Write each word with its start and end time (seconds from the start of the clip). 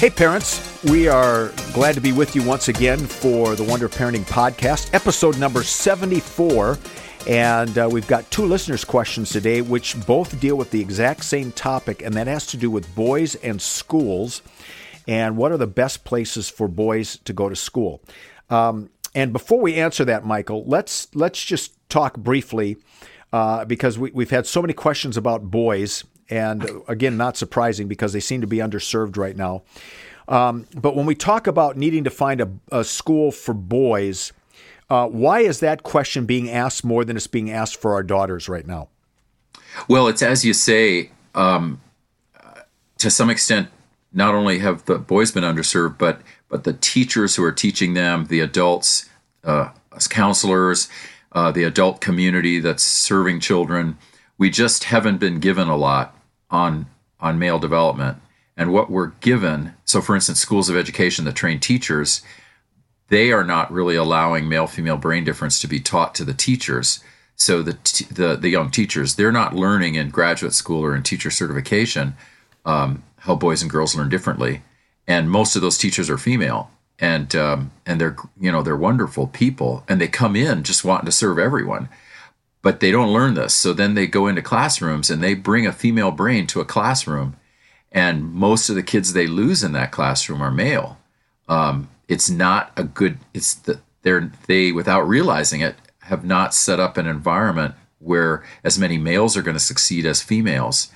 Hey, 0.00 0.08
parents, 0.08 0.82
we 0.84 1.08
are 1.08 1.52
glad 1.74 1.94
to 1.94 2.00
be 2.00 2.12
with 2.12 2.34
you 2.34 2.42
once 2.42 2.68
again 2.68 2.98
for 2.98 3.54
the 3.54 3.64
Wonder 3.64 3.84
of 3.84 3.92
Parenting 3.92 4.24
Podcast, 4.24 4.94
episode 4.94 5.38
number 5.38 5.62
74. 5.62 6.78
And 7.28 7.76
uh, 7.76 7.86
we've 7.92 8.06
got 8.06 8.30
two 8.30 8.46
listeners' 8.46 8.82
questions 8.82 9.28
today, 9.28 9.60
which 9.60 9.94
both 10.06 10.40
deal 10.40 10.56
with 10.56 10.70
the 10.70 10.80
exact 10.80 11.24
same 11.24 11.52
topic, 11.52 12.00
and 12.00 12.14
that 12.14 12.28
has 12.28 12.46
to 12.46 12.56
do 12.56 12.70
with 12.70 12.94
boys 12.94 13.34
and 13.34 13.60
schools 13.60 14.40
and 15.06 15.36
what 15.36 15.52
are 15.52 15.58
the 15.58 15.66
best 15.66 16.02
places 16.02 16.48
for 16.48 16.66
boys 16.66 17.18
to 17.26 17.34
go 17.34 17.50
to 17.50 17.54
school. 17.54 18.00
Um, 18.48 18.88
and 19.14 19.34
before 19.34 19.60
we 19.60 19.74
answer 19.74 20.06
that, 20.06 20.24
Michael, 20.24 20.64
let's 20.64 21.14
let's 21.14 21.44
just 21.44 21.74
talk 21.90 22.16
briefly 22.16 22.78
uh, 23.34 23.66
because 23.66 23.98
we, 23.98 24.10
we've 24.12 24.30
had 24.30 24.46
so 24.46 24.62
many 24.62 24.72
questions 24.72 25.18
about 25.18 25.50
boys 25.50 26.04
and 26.30 26.70
again, 26.88 27.16
not 27.16 27.36
surprising 27.36 27.88
because 27.88 28.12
they 28.12 28.20
seem 28.20 28.40
to 28.40 28.46
be 28.46 28.58
underserved 28.58 29.16
right 29.16 29.36
now. 29.36 29.62
Um, 30.28 30.66
but 30.74 30.94
when 30.94 31.06
we 31.06 31.16
talk 31.16 31.46
about 31.46 31.76
needing 31.76 32.04
to 32.04 32.10
find 32.10 32.40
a, 32.40 32.50
a 32.70 32.84
school 32.84 33.32
for 33.32 33.52
boys, 33.52 34.32
uh, 34.88 35.08
why 35.08 35.40
is 35.40 35.60
that 35.60 35.82
question 35.82 36.24
being 36.24 36.48
asked 36.48 36.84
more 36.84 37.04
than 37.04 37.16
it's 37.16 37.26
being 37.26 37.50
asked 37.50 37.80
for 37.80 37.94
our 37.94 38.04
daughters 38.04 38.48
right 38.48 38.66
now? 38.66 38.88
Well, 39.88 40.08
it's 40.08 40.22
as 40.22 40.44
you 40.44 40.54
say. 40.54 41.10
Um, 41.34 41.80
to 42.98 43.10
some 43.10 43.30
extent, 43.30 43.68
not 44.12 44.34
only 44.34 44.58
have 44.58 44.84
the 44.84 44.98
boys 44.98 45.32
been 45.32 45.44
underserved, 45.44 45.98
but 45.98 46.20
but 46.48 46.64
the 46.64 46.74
teachers 46.74 47.36
who 47.36 47.44
are 47.44 47.52
teaching 47.52 47.94
them, 47.94 48.26
the 48.26 48.40
adults, 48.40 49.08
uh, 49.44 49.70
as 49.96 50.08
counselors, 50.08 50.88
uh, 51.32 51.50
the 51.52 51.64
adult 51.64 52.00
community 52.00 52.58
that's 52.58 52.82
serving 52.82 53.40
children, 53.40 53.96
we 54.36 54.50
just 54.50 54.84
haven't 54.84 55.18
been 55.18 55.38
given 55.38 55.68
a 55.68 55.76
lot 55.76 56.16
on 56.50 56.86
on 57.20 57.38
male 57.38 57.58
development. 57.58 58.18
And 58.56 58.72
what 58.72 58.90
we're 58.90 59.12
given 59.20 59.74
so 59.84 60.00
for 60.00 60.14
instance 60.14 60.40
schools 60.40 60.68
of 60.68 60.76
education 60.76 61.24
that 61.24 61.34
train 61.34 61.60
teachers 61.60 62.22
they 63.08 63.32
are 63.32 63.44
not 63.44 63.72
really 63.72 63.96
allowing 63.96 64.48
male 64.48 64.66
female 64.66 64.96
brain 64.96 65.24
difference 65.24 65.60
to 65.60 65.66
be 65.66 65.80
taught 65.80 66.14
to 66.14 66.24
the 66.24 66.32
teachers. 66.32 67.00
So 67.34 67.60
the 67.60 67.72
t- 67.72 68.06
the, 68.10 68.36
the 68.36 68.48
young 68.48 68.70
teachers 68.70 69.14
they're 69.14 69.32
not 69.32 69.54
learning 69.54 69.94
in 69.96 70.10
graduate 70.10 70.54
school 70.54 70.84
or 70.84 70.94
in 70.94 71.02
teacher 71.02 71.30
certification 71.30 72.14
um, 72.64 73.02
how 73.18 73.34
boys 73.34 73.62
and 73.62 73.70
girls 73.70 73.94
learn 73.94 74.08
differently. 74.08 74.62
And 75.06 75.30
most 75.30 75.56
of 75.56 75.62
those 75.62 75.78
teachers 75.78 76.08
are 76.08 76.18
female. 76.18 76.70
And 76.98 77.34
um, 77.34 77.72
and 77.86 78.00
they're 78.00 78.16
you 78.38 78.52
know 78.52 78.62
they're 78.62 78.76
wonderful 78.76 79.26
people. 79.26 79.84
And 79.88 80.00
they 80.00 80.08
come 80.08 80.36
in 80.36 80.62
just 80.62 80.84
wanting 80.84 81.06
to 81.06 81.12
serve 81.12 81.38
everyone 81.38 81.88
but 82.62 82.80
they 82.80 82.90
don't 82.90 83.12
learn 83.12 83.34
this. 83.34 83.54
So 83.54 83.72
then 83.72 83.94
they 83.94 84.06
go 84.06 84.26
into 84.26 84.42
classrooms 84.42 85.10
and 85.10 85.22
they 85.22 85.34
bring 85.34 85.66
a 85.66 85.72
female 85.72 86.10
brain 86.10 86.46
to 86.48 86.60
a 86.60 86.64
classroom, 86.64 87.36
and 87.92 88.32
most 88.32 88.68
of 88.68 88.76
the 88.76 88.82
kids 88.82 89.12
they 89.12 89.26
lose 89.26 89.62
in 89.62 89.72
that 89.72 89.92
classroom 89.92 90.42
are 90.42 90.50
male. 90.50 90.98
Um, 91.48 91.88
it's 92.08 92.30
not 92.30 92.72
a 92.76 92.84
good. 92.84 93.18
It's 93.34 93.54
the 93.54 93.80
they're 94.02 94.32
they 94.46 94.72
without 94.72 95.02
realizing 95.02 95.60
it 95.60 95.76
have 96.00 96.24
not 96.24 96.54
set 96.54 96.80
up 96.80 96.96
an 96.96 97.06
environment 97.06 97.74
where 97.98 98.42
as 98.64 98.78
many 98.78 98.98
males 98.98 99.36
are 99.36 99.42
going 99.42 99.56
to 99.56 99.60
succeed 99.62 100.06
as 100.06 100.22
females. 100.22 100.90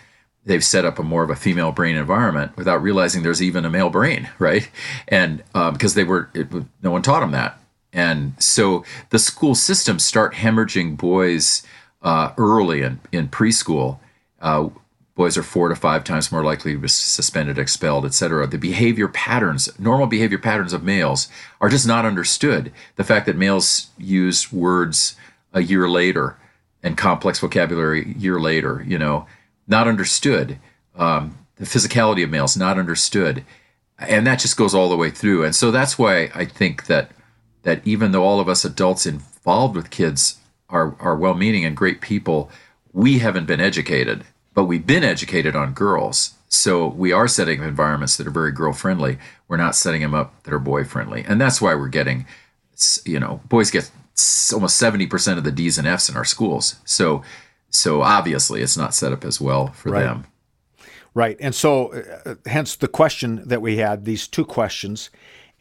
They've 0.46 0.64
set 0.64 0.84
up 0.84 0.98
a 0.98 1.02
more 1.02 1.22
of 1.22 1.30
a 1.30 1.36
female 1.36 1.72
brain 1.72 1.96
environment 1.96 2.56
without 2.56 2.82
realizing 2.82 3.22
there's 3.22 3.42
even 3.42 3.64
a 3.64 3.70
male 3.70 3.90
brain, 3.90 4.28
right? 4.38 4.68
And 5.08 5.42
um, 5.54 5.74
because 5.74 5.94
they 5.94 6.04
were, 6.04 6.30
it, 6.34 6.48
no 6.82 6.90
one 6.90 7.02
taught 7.02 7.20
them 7.20 7.30
that. 7.32 7.58
And 7.94 8.34
so 8.42 8.84
the 9.10 9.18
school 9.18 9.54
systems 9.54 10.04
start 10.04 10.34
hemorrhaging 10.34 10.96
boys 10.96 11.62
uh, 12.02 12.32
early 12.36 12.82
in, 12.82 13.00
in 13.12 13.28
preschool. 13.28 13.98
Uh, 14.40 14.68
boys 15.14 15.38
are 15.38 15.44
four 15.44 15.68
to 15.68 15.76
five 15.76 16.02
times 16.02 16.32
more 16.32 16.44
likely 16.44 16.72
to 16.72 16.78
be 16.78 16.88
suspended, 16.88 17.56
expelled, 17.56 18.04
etc. 18.04 18.46
The 18.48 18.58
behavior 18.58 19.08
patterns, 19.08 19.68
normal 19.78 20.08
behavior 20.08 20.38
patterns 20.38 20.72
of 20.72 20.82
males, 20.82 21.28
are 21.60 21.68
just 21.68 21.86
not 21.86 22.04
understood. 22.04 22.72
The 22.96 23.04
fact 23.04 23.26
that 23.26 23.36
males 23.36 23.90
use 23.96 24.52
words 24.52 25.14
a 25.52 25.62
year 25.62 25.88
later 25.88 26.36
and 26.82 26.98
complex 26.98 27.38
vocabulary 27.38 28.02
a 28.02 28.18
year 28.18 28.40
later, 28.40 28.84
you 28.86 28.98
know, 28.98 29.26
not 29.68 29.88
understood. 29.88 30.58
Um, 30.96 31.38
the 31.56 31.64
physicality 31.64 32.24
of 32.24 32.30
males, 32.30 32.56
not 32.56 32.78
understood. 32.78 33.44
And 33.98 34.26
that 34.26 34.40
just 34.40 34.56
goes 34.56 34.74
all 34.74 34.88
the 34.88 34.96
way 34.96 35.10
through. 35.10 35.44
And 35.44 35.54
so 35.54 35.70
that's 35.70 35.96
why 35.96 36.30
I 36.34 36.44
think 36.44 36.86
that 36.86 37.12
that 37.64 37.82
even 37.84 38.12
though 38.12 38.24
all 38.24 38.40
of 38.40 38.48
us 38.48 38.64
adults 38.64 39.04
involved 39.04 39.74
with 39.74 39.90
kids 39.90 40.38
are, 40.68 40.96
are 41.00 41.16
well 41.16 41.34
meaning 41.34 41.64
and 41.64 41.76
great 41.76 42.00
people, 42.00 42.50
we 42.92 43.18
haven't 43.18 43.46
been 43.46 43.60
educated, 43.60 44.24
but 44.54 44.64
we've 44.64 44.86
been 44.86 45.04
educated 45.04 45.56
on 45.56 45.74
girls. 45.74 46.34
So 46.48 46.86
we 46.86 47.10
are 47.10 47.26
setting 47.26 47.60
up 47.60 47.66
environments 47.66 48.16
that 48.16 48.26
are 48.26 48.30
very 48.30 48.52
girl 48.52 48.72
friendly. 48.72 49.18
We're 49.48 49.56
not 49.56 49.74
setting 49.74 50.02
them 50.02 50.14
up 50.14 50.40
that 50.44 50.54
are 50.54 50.60
boy 50.60 50.84
friendly. 50.84 51.24
And 51.26 51.40
that's 51.40 51.60
why 51.60 51.74
we're 51.74 51.88
getting, 51.88 52.26
you 53.04 53.18
know, 53.18 53.40
boys 53.48 53.70
get 53.70 53.90
almost 54.52 54.80
70% 54.80 55.36
of 55.36 55.44
the 55.44 55.50
D's 55.50 55.78
and 55.78 55.88
F's 55.88 56.08
in 56.08 56.16
our 56.16 56.24
schools. 56.24 56.76
So, 56.84 57.22
so 57.70 58.02
obviously 58.02 58.62
it's 58.62 58.76
not 58.76 58.94
set 58.94 59.12
up 59.12 59.24
as 59.24 59.40
well 59.40 59.68
for 59.68 59.90
right. 59.90 60.04
them. 60.04 60.26
Right. 61.14 61.36
And 61.40 61.54
so, 61.54 61.92
uh, 62.24 62.34
hence 62.46 62.76
the 62.76 62.88
question 62.88 63.42
that 63.46 63.62
we 63.62 63.78
had, 63.78 64.04
these 64.04 64.28
two 64.28 64.44
questions. 64.44 65.10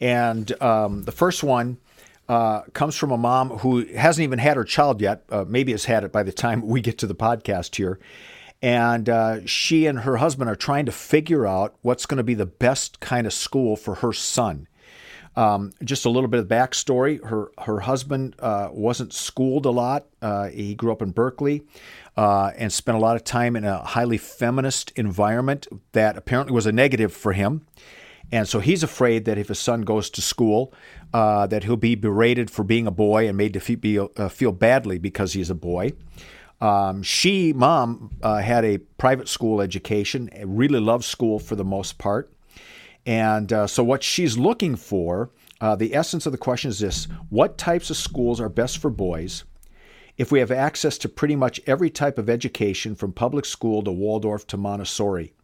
And 0.00 0.60
um, 0.62 1.04
the 1.04 1.12
first 1.12 1.42
one 1.42 1.78
uh, 2.28 2.62
comes 2.72 2.96
from 2.96 3.10
a 3.10 3.18
mom 3.18 3.50
who 3.58 3.84
hasn't 3.86 4.24
even 4.24 4.38
had 4.38 4.56
her 4.56 4.64
child 4.64 5.00
yet. 5.00 5.24
Uh, 5.28 5.44
maybe 5.46 5.72
has 5.72 5.84
had 5.84 6.04
it 6.04 6.12
by 6.12 6.22
the 6.22 6.32
time 6.32 6.66
we 6.66 6.80
get 6.80 6.98
to 6.98 7.06
the 7.06 7.14
podcast 7.14 7.76
here. 7.76 7.98
And 8.62 9.08
uh, 9.08 9.46
she 9.46 9.86
and 9.86 10.00
her 10.00 10.16
husband 10.16 10.48
are 10.48 10.56
trying 10.56 10.86
to 10.86 10.92
figure 10.92 11.46
out 11.46 11.74
what's 11.82 12.06
going 12.06 12.16
to 12.18 12.24
be 12.24 12.34
the 12.34 12.46
best 12.46 13.00
kind 13.00 13.26
of 13.26 13.32
school 13.32 13.76
for 13.76 13.96
her 13.96 14.12
son. 14.12 14.68
Um, 15.36 15.72
just 15.82 16.04
a 16.04 16.10
little 16.10 16.28
bit 16.28 16.40
of 16.40 16.46
backstory: 16.46 17.22
her 17.26 17.50
her 17.58 17.80
husband 17.80 18.36
uh, 18.38 18.68
wasn't 18.70 19.12
schooled 19.12 19.66
a 19.66 19.70
lot. 19.70 20.06
Uh, 20.22 20.48
he 20.48 20.74
grew 20.76 20.92
up 20.92 21.02
in 21.02 21.10
Berkeley 21.10 21.62
uh, 22.16 22.52
and 22.56 22.72
spent 22.72 22.96
a 22.96 23.00
lot 23.00 23.16
of 23.16 23.24
time 23.24 23.56
in 23.56 23.64
a 23.64 23.78
highly 23.78 24.16
feminist 24.16 24.92
environment 24.96 25.66
that 25.92 26.16
apparently 26.16 26.54
was 26.54 26.66
a 26.66 26.72
negative 26.72 27.12
for 27.12 27.32
him. 27.32 27.66
And 28.32 28.48
so 28.48 28.60
he's 28.60 28.82
afraid 28.82 29.24
that 29.26 29.38
if 29.38 29.48
his 29.48 29.58
son 29.58 29.82
goes 29.82 30.10
to 30.10 30.22
school, 30.22 30.72
uh, 31.12 31.46
that 31.46 31.64
he'll 31.64 31.76
be 31.76 31.94
berated 31.94 32.50
for 32.50 32.64
being 32.64 32.86
a 32.86 32.90
boy 32.90 33.28
and 33.28 33.36
made 33.36 33.52
to 33.52 33.60
feel, 33.60 33.76
be, 33.78 33.98
uh, 33.98 34.28
feel 34.28 34.52
badly 34.52 34.98
because 34.98 35.34
he's 35.34 35.50
a 35.50 35.54
boy. 35.54 35.92
Um, 36.60 37.02
she, 37.02 37.52
mom, 37.52 38.10
uh, 38.22 38.38
had 38.38 38.64
a 38.64 38.78
private 38.78 39.28
school 39.28 39.60
education, 39.60 40.30
really 40.44 40.80
loved 40.80 41.04
school 41.04 41.38
for 41.38 41.56
the 41.56 41.64
most 41.64 41.98
part. 41.98 42.32
And 43.06 43.52
uh, 43.52 43.66
so, 43.66 43.84
what 43.84 44.02
she's 44.02 44.38
looking 44.38 44.76
for, 44.76 45.30
uh, 45.60 45.76
the 45.76 45.94
essence 45.94 46.26
of 46.26 46.32
the 46.32 46.38
question 46.38 46.70
is 46.70 46.78
this 46.78 47.04
What 47.28 47.58
types 47.58 47.90
of 47.90 47.96
schools 47.96 48.40
are 48.40 48.48
best 48.48 48.78
for 48.78 48.90
boys? 48.90 49.44
If 50.16 50.32
we 50.32 50.38
have 50.38 50.50
access 50.50 50.96
to 50.98 51.08
pretty 51.08 51.36
much 51.36 51.60
every 51.66 51.90
type 51.90 52.18
of 52.18 52.30
education, 52.30 52.94
from 52.94 53.12
public 53.12 53.44
school 53.44 53.82
to 53.82 53.92
Waldorf 53.92 54.46
to 54.48 54.56
Montessori. 54.56 55.34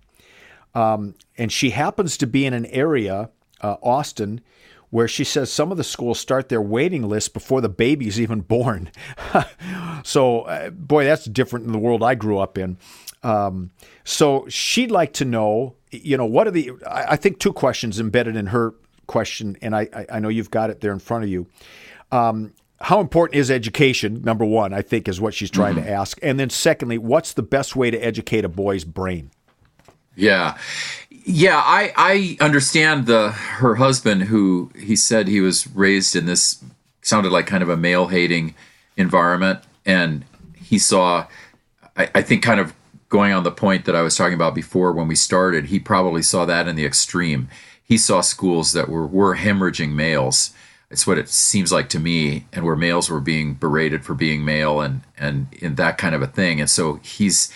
Um, 0.75 1.15
and 1.37 1.53
she 1.53 1.71
happens 1.71 2.17
to 2.19 2.27
be 2.27 2.47
in 2.47 2.55
an 2.55 2.67
area, 2.67 3.31
uh, 3.61 3.77
Austin, 3.83 4.41
where 4.91 5.09
she 5.09 5.25
says 5.25 5.53
some 5.53 5.71
of 5.71 5.79
the 5.79 5.85
schools 5.85 6.19
start 6.19 6.49
their 6.49 6.61
waiting 6.61 7.09
list 7.09 7.33
before 7.33 7.61
the 7.61 7.69
baby's 7.69 8.21
even 8.21 8.41
born. 8.41 8.91
so, 10.05 10.43
uh, 10.43 10.71
boy, 10.71 11.05
that's 11.05 11.25
different 11.25 11.65
than 11.65 11.73
the 11.73 11.79
world 11.79 12.03
I 12.03 12.15
grew 12.15 12.39
up 12.39 12.59
in. 12.59 12.77
Um, 13.23 13.71
so 14.05 14.47
she'd 14.49 14.91
like 14.91 15.13
to 15.15 15.25
know, 15.25 15.77
you 15.91 16.17
know, 16.17 16.27
what 16.27 16.47
are 16.47 16.51
the? 16.51 16.73
I, 16.87 17.13
I 17.13 17.17
think 17.17 17.39
two 17.39 17.53
questions 17.53 18.01
embedded 18.01 18.37
in 18.37 18.47
her 18.47 18.75
question, 19.07 19.57
and 19.61 19.75
I, 19.75 19.89
I 20.11 20.21
know 20.21 20.29
you've 20.29 20.51
got 20.51 20.71
it 20.71 20.81
there 20.81 20.93
in 20.93 20.99
front 20.99 21.25
of 21.25 21.31
you. 21.31 21.47
Um, 22.11 22.53
how 22.81 23.01
important 23.01 23.39
is 23.39 23.51
education? 23.51 24.23
Number 24.23 24.45
one, 24.45 24.73
I 24.73 24.81
think, 24.83 25.07
is 25.07 25.21
what 25.21 25.35
she's 25.35 25.51
trying 25.51 25.75
mm-hmm. 25.75 25.85
to 25.85 25.91
ask, 25.91 26.19
and 26.23 26.41
then 26.41 26.49
secondly, 26.49 26.97
what's 26.97 27.35
the 27.35 27.43
best 27.43 27.77
way 27.77 27.91
to 27.91 27.99
educate 27.99 28.45
a 28.45 28.49
boy's 28.49 28.85
brain? 28.85 29.31
Yeah. 30.17 30.57
Yeah, 31.25 31.59
I 31.63 31.93
I 31.97 32.37
understand 32.41 33.07
the 33.07 33.31
her 33.31 33.77
husband 33.77 34.25
who 34.25 34.71
he 34.77 34.97
said 34.97 35.29
he 35.29 35.41
was 35.41 35.67
raised 35.69 36.17
in 36.17 36.27
this 36.27 36.63
sounded 37.03 37.31
like 37.31 37.47
kind 37.47 37.63
of 37.63 37.69
a 37.69 37.77
male 37.77 38.09
hating 38.09 38.55
environment. 38.97 39.61
And 39.87 40.25
he 40.55 40.79
saw, 40.79 41.27
I, 41.97 42.11
I 42.15 42.23
think, 42.23 42.43
kind 42.43 42.61
of 42.61 42.75
going 43.09 43.33
on 43.33 43.43
the 43.43 43.51
point 43.51 43.85
that 43.87 43.97
I 43.97 44.03
was 44.03 44.17
talking 44.17 44.35
about 44.35 44.55
before 44.55 44.93
when 44.93 45.09
we 45.09 45.17
started, 45.17 45.67
he 45.67 45.81
probably 45.81 46.23
saw 46.23 46.45
that 46.45 46.69
in 46.69 46.77
the 46.77 46.87
extreme. 46.87 47.49
He 47.83 47.99
saw 47.99 48.21
schools 48.21 48.73
that 48.73 48.89
were, 48.89 49.07
were 49.07 49.37
hemorrhaging 49.37 49.93
males. 49.93 50.53
It's 50.91 51.07
what 51.07 51.19
it 51.19 51.29
seems 51.29 51.71
like 51.71 51.89
to 51.91 52.01
me, 52.01 52.47
and 52.53 52.65
where 52.65 52.77
males 52.77 53.09
were 53.09 53.21
being 53.21 53.55
berated 53.55 54.05
for 54.05 54.15
being 54.15 54.45
male 54.45 54.81
and 54.81 55.03
and 55.17 55.47
in 55.53 55.77
that 55.77 55.99
kind 55.99 56.17
of 56.17 56.23
a 56.23 56.27
thing. 56.27 56.61
And 56.61 56.69
so 56.69 56.95
he's 56.97 57.53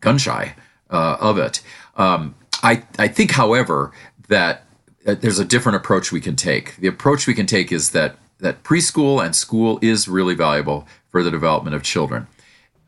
gun 0.00 0.18
shy 0.18 0.54
uh, 0.90 1.16
of 1.18 1.38
it. 1.38 1.62
Um, 1.96 2.34
I 2.62 2.82
I 2.98 3.08
think, 3.08 3.32
however, 3.32 3.92
that 4.28 4.64
there's 5.04 5.38
a 5.38 5.44
different 5.44 5.76
approach 5.76 6.12
we 6.12 6.20
can 6.20 6.36
take. 6.36 6.76
The 6.76 6.88
approach 6.88 7.26
we 7.26 7.34
can 7.34 7.46
take 7.46 7.72
is 7.72 7.90
that 7.90 8.16
that 8.38 8.62
preschool 8.62 9.24
and 9.24 9.34
school 9.34 9.78
is 9.80 10.08
really 10.08 10.34
valuable 10.34 10.86
for 11.10 11.22
the 11.22 11.30
development 11.30 11.74
of 11.74 11.82
children. 11.82 12.26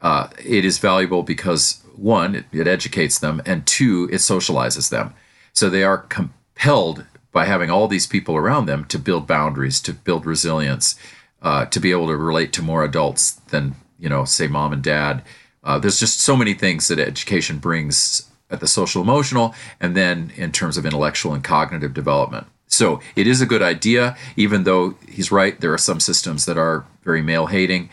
Uh, 0.01 0.29
it 0.45 0.65
is 0.65 0.79
valuable 0.79 1.23
because 1.23 1.83
one, 1.97 2.35
it, 2.35 2.45
it, 2.53 2.69
educates 2.69 3.19
them, 3.19 3.41
and 3.47 3.67
two, 3.67 4.09
it 4.13 4.17
socializes 4.17 4.91
them. 4.91 5.15
So 5.53 5.69
they 5.69 5.83
are 5.83 5.99
compelled 5.99 7.05
by 7.33 7.47
having 7.47 7.71
all 7.71 7.89
these 7.89 8.07
people 8.07 8.37
around 8.37 8.67
them 8.67 8.85
to 8.87 8.99
build 8.99 9.27
boundaries, 9.27 9.81
to 9.83 9.93
build 9.93 10.27
resilience, 10.27 10.97
uh, 11.43 11.65
to 11.67 11.81
be 11.81 11.91
able 11.91 12.09
to 12.09 12.17
relate 12.17 12.53
to 12.53 12.63
more 12.63 12.85
adults 12.85 13.33
than 13.33 13.75
you 13.99 14.09
know, 14.09 14.25
say 14.25 14.47
mom 14.47 14.73
and 14.73 14.83
dad. 14.83 15.23
Uh, 15.65 15.79
there's 15.79 15.99
just 15.99 16.21
so 16.21 16.37
many 16.37 16.55
things 16.55 16.89
that 16.89 16.99
education 16.99 17.59
brings 17.59 18.28
at 18.51 18.61
the 18.61 18.67
social 18.67 19.03
emotional, 19.03 19.55
and 19.81 19.97
then 19.97 20.33
in 20.37 20.53
terms 20.53 20.77
of 20.77 20.87
intellectual 20.87 21.35
and 21.35 21.45
cognitive 21.45 21.95
development. 21.95 22.47
So 22.67 23.01
it 23.17 23.27
is 23.27 23.41
a 23.41 23.47
good 23.47 23.63
idea, 23.63 24.17
even 24.37 24.65
though 24.65 24.95
he's 25.09 25.33
right. 25.33 25.59
There 25.61 25.73
are 25.73 25.79
some 25.79 26.01
systems 26.01 26.45
that 26.45 26.59
are 26.59 26.85
very 27.03 27.23
male 27.23 27.47
hating. 27.47 27.89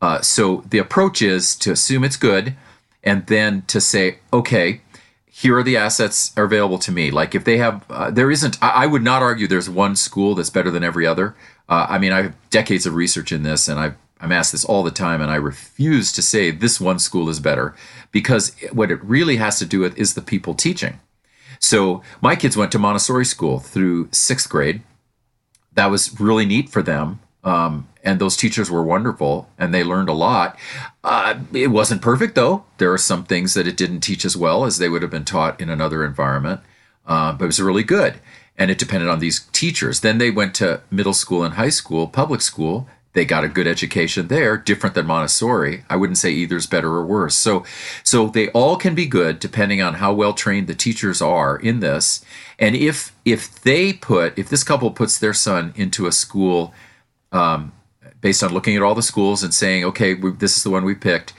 Uh, 0.00 0.20
so 0.20 0.64
the 0.68 0.78
approach 0.78 1.22
is 1.22 1.56
to 1.56 1.72
assume 1.72 2.04
it's 2.04 2.16
good, 2.16 2.54
and 3.02 3.26
then 3.26 3.62
to 3.62 3.80
say, 3.80 4.18
okay, 4.32 4.82
here 5.26 5.56
are 5.56 5.62
the 5.62 5.76
assets 5.76 6.32
are 6.36 6.44
available 6.44 6.78
to 6.80 6.92
me. 6.92 7.10
Like 7.10 7.34
if 7.34 7.44
they 7.44 7.58
have, 7.58 7.84
uh, 7.90 8.10
there 8.10 8.30
isn't. 8.30 8.58
I, 8.62 8.84
I, 8.84 8.86
would 8.86 9.02
not 9.02 9.22
argue 9.22 9.46
there's 9.46 9.70
one 9.70 9.94
school 9.94 10.34
that's 10.34 10.50
better 10.50 10.70
than 10.70 10.82
every 10.82 11.06
other. 11.06 11.36
Uh, 11.68 11.86
I 11.88 11.98
mean, 11.98 12.12
I 12.12 12.22
have 12.22 12.50
decades 12.50 12.86
of 12.86 12.94
research 12.94 13.30
in 13.30 13.44
this, 13.44 13.68
and 13.68 13.78
i 13.78 13.92
I'm 14.20 14.32
asked 14.32 14.52
this 14.52 14.64
all 14.64 14.82
the 14.82 14.90
time, 14.90 15.20
and 15.20 15.30
I 15.30 15.36
refuse 15.36 16.12
to 16.12 16.22
say 16.22 16.50
this 16.50 16.80
one 16.80 16.98
school 16.98 17.28
is 17.28 17.40
better 17.40 17.74
because 18.10 18.54
what 18.72 18.90
it 18.90 19.02
really 19.04 19.36
has 19.36 19.58
to 19.58 19.66
do 19.66 19.80
with 19.80 19.96
is 19.96 20.14
the 20.14 20.22
people 20.22 20.54
teaching. 20.54 21.00
So 21.60 22.02
my 22.20 22.36
kids 22.36 22.56
went 22.56 22.72
to 22.72 22.78
Montessori 22.78 23.24
school 23.24 23.58
through 23.58 24.08
sixth 24.12 24.48
grade. 24.48 24.82
That 25.74 25.90
was 25.90 26.20
really 26.20 26.46
neat 26.46 26.68
for 26.68 26.82
them. 26.82 27.20
Um, 27.44 27.88
and 28.02 28.20
those 28.20 28.36
teachers 28.36 28.70
were 28.70 28.82
wonderful 28.82 29.48
and 29.58 29.72
they 29.72 29.84
learned 29.84 30.08
a 30.08 30.14
lot. 30.14 30.58
Uh, 31.04 31.40
it 31.52 31.68
wasn't 31.68 32.02
perfect 32.02 32.34
though. 32.34 32.64
There 32.78 32.92
are 32.92 32.98
some 32.98 33.24
things 33.24 33.54
that 33.54 33.66
it 33.66 33.76
didn't 33.76 34.00
teach 34.00 34.24
as 34.24 34.36
well 34.36 34.64
as 34.64 34.78
they 34.78 34.88
would 34.88 35.02
have 35.02 35.10
been 35.10 35.24
taught 35.24 35.60
in 35.60 35.70
another 35.70 36.04
environment, 36.04 36.60
uh, 37.06 37.32
but 37.32 37.44
it 37.44 37.46
was 37.46 37.60
really 37.60 37.84
good. 37.84 38.20
And 38.56 38.70
it 38.70 38.78
depended 38.78 39.08
on 39.08 39.20
these 39.20 39.46
teachers. 39.52 40.00
Then 40.00 40.18
they 40.18 40.30
went 40.30 40.54
to 40.56 40.82
middle 40.90 41.14
school 41.14 41.44
and 41.44 41.54
high 41.54 41.68
school, 41.68 42.08
public 42.08 42.40
school, 42.40 42.88
they 43.18 43.24
got 43.24 43.42
a 43.42 43.48
good 43.48 43.66
education 43.66 44.28
there, 44.28 44.56
different 44.56 44.94
than 44.94 45.04
Montessori. 45.04 45.82
I 45.90 45.96
wouldn't 45.96 46.18
say 46.18 46.30
either's 46.30 46.68
better 46.68 46.88
or 46.88 47.04
worse. 47.04 47.34
So, 47.34 47.64
so 48.04 48.28
they 48.28 48.48
all 48.50 48.76
can 48.76 48.94
be 48.94 49.06
good 49.06 49.40
depending 49.40 49.82
on 49.82 49.94
how 49.94 50.12
well 50.12 50.32
trained 50.32 50.68
the 50.68 50.74
teachers 50.76 51.20
are 51.20 51.56
in 51.56 51.80
this. 51.80 52.24
And 52.60 52.76
if 52.76 53.12
if 53.24 53.60
they 53.62 53.92
put 53.92 54.38
if 54.38 54.48
this 54.48 54.62
couple 54.62 54.92
puts 54.92 55.18
their 55.18 55.34
son 55.34 55.72
into 55.74 56.06
a 56.06 56.12
school 56.12 56.72
um, 57.32 57.72
based 58.20 58.44
on 58.44 58.54
looking 58.54 58.76
at 58.76 58.82
all 58.82 58.94
the 58.94 59.02
schools 59.02 59.42
and 59.42 59.52
saying, 59.52 59.84
okay, 59.86 60.14
we, 60.14 60.30
this 60.30 60.56
is 60.56 60.62
the 60.62 60.70
one 60.70 60.84
we 60.84 60.94
picked, 60.94 61.32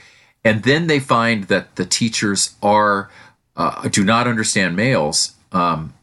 and 0.44 0.64
then 0.64 0.86
they 0.86 1.00
find 1.00 1.44
that 1.44 1.76
the 1.76 1.86
teachers 1.86 2.56
are 2.62 3.08
uh, 3.56 3.88
do 3.88 4.04
not 4.04 4.26
understand 4.26 4.76
males 4.76 5.32
um, 5.50 5.94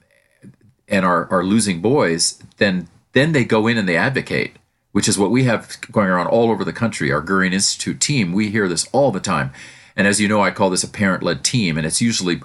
and 0.87 1.05
are 1.05 1.27
are 1.29 1.43
losing 1.43 1.81
boys, 1.81 2.41
then 2.57 2.87
then 3.11 3.31
they 3.33 3.45
go 3.45 3.67
in 3.67 3.77
and 3.77 3.87
they 3.87 3.95
advocate 3.95 4.56
which 4.97 5.07
is 5.07 5.19
what 5.19 5.29
we 5.29 5.43
have 5.43 5.77
going 5.91 6.07
around 6.07 6.25
all 6.25 6.49
over 6.49 6.65
the 6.65 6.73
country. 6.73 7.11
Our 7.11 7.21
Gurian 7.21 7.53
Institute 7.53 8.01
team, 8.01 8.33
we 8.33 8.49
hear 8.49 8.67
this 8.67 8.87
all 8.91 9.11
the 9.11 9.19
time. 9.19 9.51
And 9.95 10.07
as 10.07 10.19
you 10.19 10.27
know, 10.27 10.41
I 10.41 10.49
call 10.49 10.71
this 10.71 10.83
a 10.83 10.87
parent 10.87 11.21
led 11.21 11.43
team, 11.43 11.77
and 11.77 11.85
it's 11.85 12.01
usually 12.01 12.41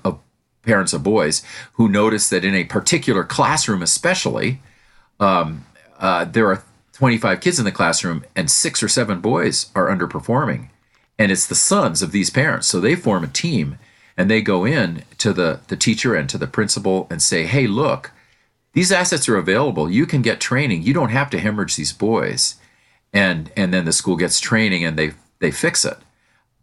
parents 0.61 0.93
of 0.93 1.03
boys 1.03 1.43
who 1.77 1.89
notice 1.89 2.29
that 2.29 2.45
in 2.45 2.55
a 2.55 2.65
particular 2.65 3.25
classroom, 3.25 3.81
especially, 3.81 4.61
um, 5.19 5.65
uh, 5.99 6.27
there 6.27 6.47
are 6.49 6.63
25 6.93 7.41
kids 7.41 7.59
in 7.59 7.65
the 7.65 7.73
classroom 7.73 8.23
and 8.37 8.51
six 8.51 8.83
or 8.83 8.89
seven 8.89 9.23
boys 9.23 9.71
are 9.75 9.89
underperforming. 9.89 10.69
And 11.19 11.33
it's 11.33 11.47
the 11.47 11.55
sons 11.55 12.03
of 12.03 12.13
these 12.13 12.29
parents. 12.29 12.67
So 12.67 12.81
they 12.81 12.97
form 12.97 13.25
a 13.25 13.29
team 13.29 13.79
and 14.15 14.31
they 14.31 14.43
go 14.43 14.67
in 14.67 15.05
to 15.17 15.33
the, 15.33 15.61
the 15.69 15.77
teacher 15.79 16.15
and 16.15 16.29
to 16.29 16.37
the 16.37 16.47
principal 16.47 17.07
and 17.09 17.23
say, 17.23 17.45
hey, 17.47 17.67
look, 17.67 18.11
these 18.73 18.93
assets 18.93 19.29
are 19.29 19.37
available. 19.37 19.91
You 19.91 20.07
can 20.07 20.23
get 20.23 20.41
training. 20.41 20.83
You 20.83 20.95
don't 20.95 21.11
have 21.11 21.31
to 21.31 21.39
hemorrhage 21.39 21.77
these 21.77 21.93
boys. 21.93 22.57
And 23.13 23.51
and 23.57 23.73
then 23.73 23.85
the 23.85 23.93
school 23.93 24.17
gets 24.17 24.41
training 24.41 24.85
and 24.85 24.99
they 24.99 25.13
they 25.41 25.51
fix 25.51 25.85
it. 25.85 25.99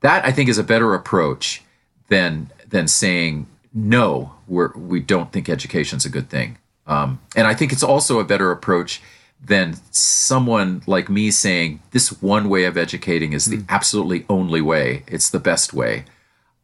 That 0.01 0.25
I 0.25 0.31
think 0.31 0.49
is 0.49 0.57
a 0.57 0.63
better 0.63 0.93
approach 0.93 1.61
than 2.07 2.51
than 2.67 2.87
saying 2.87 3.47
no, 3.73 4.33
we're 4.47 4.71
we 4.75 4.99
don't 4.99 5.31
think 5.31 5.47
education's 5.47 6.05
a 6.05 6.09
good 6.09 6.29
thing. 6.29 6.57
Um, 6.87 7.21
and 7.35 7.45
I 7.45 7.53
think 7.53 7.71
it's 7.71 7.83
also 7.83 8.19
a 8.19 8.23
better 8.23 8.51
approach 8.51 9.01
than 9.41 9.75
someone 9.91 10.81
like 10.87 11.07
me 11.07 11.31
saying 11.31 11.81
this 11.91 12.21
one 12.21 12.49
way 12.49 12.65
of 12.65 12.77
educating 12.77 13.33
is 13.33 13.45
the 13.45 13.57
mm. 13.57 13.65
absolutely 13.69 14.25
only 14.27 14.59
way. 14.59 15.03
It's 15.07 15.29
the 15.29 15.39
best 15.39 15.71
way. 15.71 16.05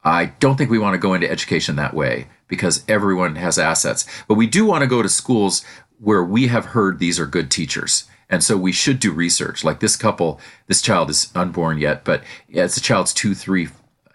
I 0.05 0.25
don't 0.39 0.55
think 0.55 0.69
we 0.69 0.77
want 0.77 0.93
to 0.93 0.99
go 0.99 1.15
into 1.15 1.29
education 1.29 1.75
that 1.75 1.95
way 1.95 2.27
because 2.47 2.85
everyone 2.87 3.35
has 3.35 3.57
assets. 3.57 4.05
But 4.27 4.35
we 4.35 4.45
do 4.45 4.63
want 4.63 4.83
to 4.83 4.87
go 4.87 5.01
to 5.01 5.09
schools 5.09 5.65
where 5.99 6.23
we 6.23 6.47
have 6.47 6.65
heard 6.65 6.99
these 6.99 7.19
are 7.19 7.25
good 7.25 7.49
teachers. 7.49 8.05
And 8.29 8.43
so 8.43 8.55
we 8.55 8.71
should 8.71 8.99
do 8.99 9.11
research. 9.11 9.63
Like 9.63 9.79
this 9.79 9.95
couple, 9.95 10.39
this 10.67 10.81
child 10.81 11.09
is 11.09 11.31
unborn 11.33 11.79
yet, 11.79 12.05
but 12.05 12.23
yeah, 12.47 12.65
it's 12.65 12.77
a 12.77 12.81
child's 12.81 13.13
two, 13.13 13.33
three 13.33 13.69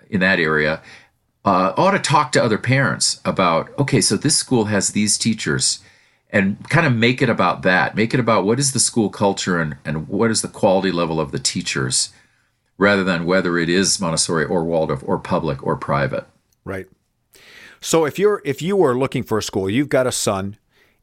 in 0.08 0.20
that 0.20 0.38
area. 0.38 0.80
Uh, 1.44 1.72
ought 1.76 1.92
to 1.92 1.98
talk 1.98 2.32
to 2.32 2.42
other 2.42 2.58
parents 2.58 3.20
about, 3.24 3.76
okay, 3.78 4.00
so 4.00 4.16
this 4.16 4.36
school 4.36 4.66
has 4.66 4.90
these 4.90 5.18
teachers 5.18 5.80
and 6.28 6.68
kind 6.68 6.86
of 6.86 6.94
make 6.94 7.20
it 7.20 7.28
about 7.28 7.62
that. 7.62 7.96
Make 7.96 8.14
it 8.14 8.20
about 8.20 8.44
what 8.44 8.60
is 8.60 8.72
the 8.72 8.78
school 8.78 9.10
culture 9.10 9.60
and, 9.60 9.76
and 9.84 10.06
what 10.06 10.30
is 10.30 10.42
the 10.42 10.48
quality 10.48 10.92
level 10.92 11.18
of 11.18 11.32
the 11.32 11.38
teachers 11.40 12.12
rather 12.80 13.04
than 13.04 13.26
whether 13.26 13.58
it 13.58 13.68
is 13.68 14.00
Montessori 14.00 14.46
or 14.46 14.64
Waldorf 14.64 15.02
or 15.04 15.18
public 15.18 15.62
or 15.62 15.76
private. 15.76 16.26
Right. 16.64 16.88
So 17.80 18.06
if 18.06 18.18
you're 18.18 18.40
if 18.44 18.62
you 18.62 18.82
are 18.82 18.96
looking 18.96 19.22
for 19.22 19.38
a 19.38 19.42
school, 19.42 19.68
you've 19.68 19.90
got 19.90 20.06
a 20.06 20.12
son. 20.12 20.56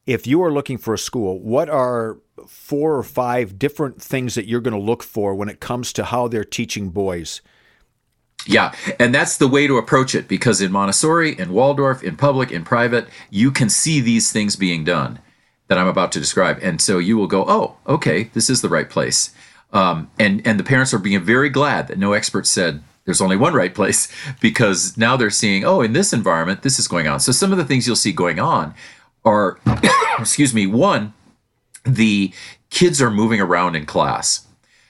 If 0.07 0.25
you 0.25 0.41
are 0.41 0.51
looking 0.51 0.77
for 0.77 0.93
a 0.93 0.97
school, 0.97 1.39
what 1.39 1.69
are 1.69 2.17
four 2.47 2.95
or 2.95 3.03
five 3.03 3.59
different 3.59 4.01
things 4.01 4.35
that 4.35 4.47
you're 4.47 4.61
going 4.61 4.73
to 4.73 4.79
look 4.79 5.03
for 5.03 5.35
when 5.35 5.49
it 5.49 5.59
comes 5.59 5.93
to 5.93 6.05
how 6.05 6.27
they're 6.27 6.43
teaching 6.43 6.89
boys? 6.89 7.41
Yeah, 8.45 8.73
and 8.99 9.13
that's 9.13 9.37
the 9.37 9.47
way 9.47 9.67
to 9.67 9.77
approach 9.77 10.15
it 10.15 10.27
because 10.27 10.61
in 10.61 10.71
Montessori, 10.71 11.37
in 11.37 11.51
Waldorf, 11.51 12.01
in 12.03 12.15
public, 12.15 12.51
in 12.51 12.63
private, 12.63 13.07
you 13.29 13.51
can 13.51 13.69
see 13.69 13.99
these 13.99 14.31
things 14.31 14.55
being 14.55 14.83
done 14.83 15.19
that 15.67 15.77
I'm 15.77 15.87
about 15.87 16.11
to 16.13 16.19
describe. 16.19 16.59
And 16.61 16.81
so 16.81 16.97
you 16.97 17.17
will 17.17 17.27
go, 17.27 17.45
oh, 17.47 17.75
okay, 17.85 18.25
this 18.33 18.49
is 18.49 18.61
the 18.61 18.69
right 18.69 18.89
place. 18.89 19.33
Um, 19.73 20.09
and, 20.17 20.45
and 20.45 20.59
the 20.59 20.63
parents 20.63 20.93
are 20.93 20.99
being 20.99 21.21
very 21.21 21.49
glad 21.49 21.87
that 21.87 21.97
no 21.97 22.13
expert 22.13 22.47
said 22.47 22.81
there's 23.05 23.21
only 23.21 23.37
one 23.37 23.53
right 23.53 23.73
place 23.73 24.11
because 24.41 24.97
now 24.97 25.17
they're 25.17 25.29
seeing, 25.29 25.65
oh, 25.65 25.81
in 25.81 25.93
this 25.93 26.13
environment, 26.13 26.61
this 26.61 26.79
is 26.79 26.87
going 26.87 27.07
on. 27.07 27.19
So 27.19 27.31
some 27.31 27.51
of 27.51 27.57
the 27.57 27.65
things 27.65 27.87
you'll 27.87 27.95
see 27.95 28.11
going 28.11 28.39
on 28.39 28.73
are, 29.25 29.59
excuse 30.19 30.53
me, 30.53 30.67
one, 30.67 31.13
the 31.85 32.33
kids 32.69 33.01
are 33.01 33.11
moving 33.11 33.41
around 33.41 33.75
in 33.75 33.85
class. 33.85 34.45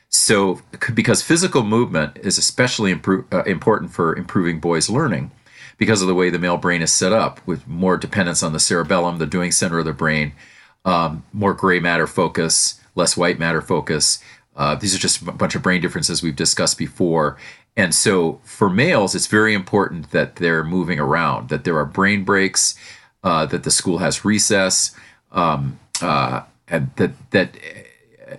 So, 0.10 0.62
because 0.94 1.22
physical 1.22 1.64
movement 1.64 2.18
is 2.24 2.38
especially 2.38 2.94
uh, 2.94 3.44
important 3.44 3.92
for 3.92 4.16
improving 4.16 4.60
boys' 4.60 4.90
learning, 4.90 5.32
because 5.78 6.02
of 6.02 6.08
the 6.08 6.16
way 6.16 6.30
the 6.30 6.40
male 6.40 6.58
brain 6.58 6.82
is 6.82 6.92
set 6.92 7.12
up, 7.12 7.46
with 7.46 7.68
more 7.68 7.98
dependence 7.98 8.42
on 8.42 8.54
the 8.54 8.60
cerebellum, 8.60 9.18
the 9.18 9.26
doing 9.26 9.52
center 9.52 9.80
of 9.80 9.86
the 9.86 9.94
brain, 9.94 10.34
um, 10.86 11.24
more 11.34 11.54
gray 11.54 11.80
matter 11.80 12.08
focus, 12.08 12.80
less 12.96 13.18
white 13.18 13.38
matter 13.38 13.62
focus. 13.62 14.20
Uh, 14.58 14.76
these 14.76 14.94
are 14.96 14.98
just 14.98 15.22
a 15.22 15.32
bunch 15.32 15.56
of 15.56 15.62
brain 15.62 15.80
differences 15.80 16.22
we've 16.22 16.36
discussed 16.36 16.78
before. 16.78 17.38
And 17.78 17.94
so 17.94 18.42
for 18.44 18.70
males, 18.70 19.14
it's 19.14 19.28
very 19.28 19.54
important 19.54 20.10
that 20.12 20.38
they're 20.38 20.64
moving 20.64 21.00
around, 21.00 21.50
that 21.50 21.64
there 21.64 21.78
are 21.78 21.86
brain 21.86 22.24
breaks, 22.24 22.76
uh, 23.24 23.46
that 23.46 23.64
the 23.64 23.72
school 23.72 24.00
has 24.00 24.26
recess, 24.26 24.96
um, 25.32 25.80
uh, 26.02 26.42
and 26.68 26.90
that 26.96 27.12
that 27.32 27.58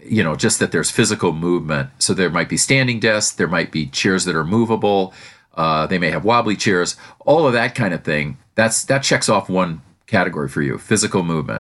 you 0.04 0.22
know 0.22 0.34
just 0.34 0.58
that 0.58 0.72
there's 0.72 0.90
physical 0.90 1.32
movement. 1.32 1.90
So 2.00 2.14
there 2.14 2.30
might 2.30 2.48
be 2.48 2.56
standing 2.56 2.98
desks, 2.98 3.36
there 3.36 3.46
might 3.46 3.70
be 3.70 3.86
chairs 3.86 4.24
that 4.24 4.34
are 4.34 4.44
movable, 4.44 5.14
uh, 5.54 5.86
they 5.86 5.98
may 5.98 6.10
have 6.10 6.24
wobbly 6.24 6.56
chairs, 6.56 6.96
all 7.20 7.46
of 7.46 7.52
that 7.52 7.74
kind 7.74 7.94
of 7.94 8.02
thing. 8.02 8.38
That's 8.56 8.84
that 8.84 9.04
checks 9.04 9.28
off 9.28 9.48
one 9.48 9.82
category 10.06 10.48
for 10.48 10.62
you: 10.62 10.78
physical 10.78 11.22
movement. 11.22 11.60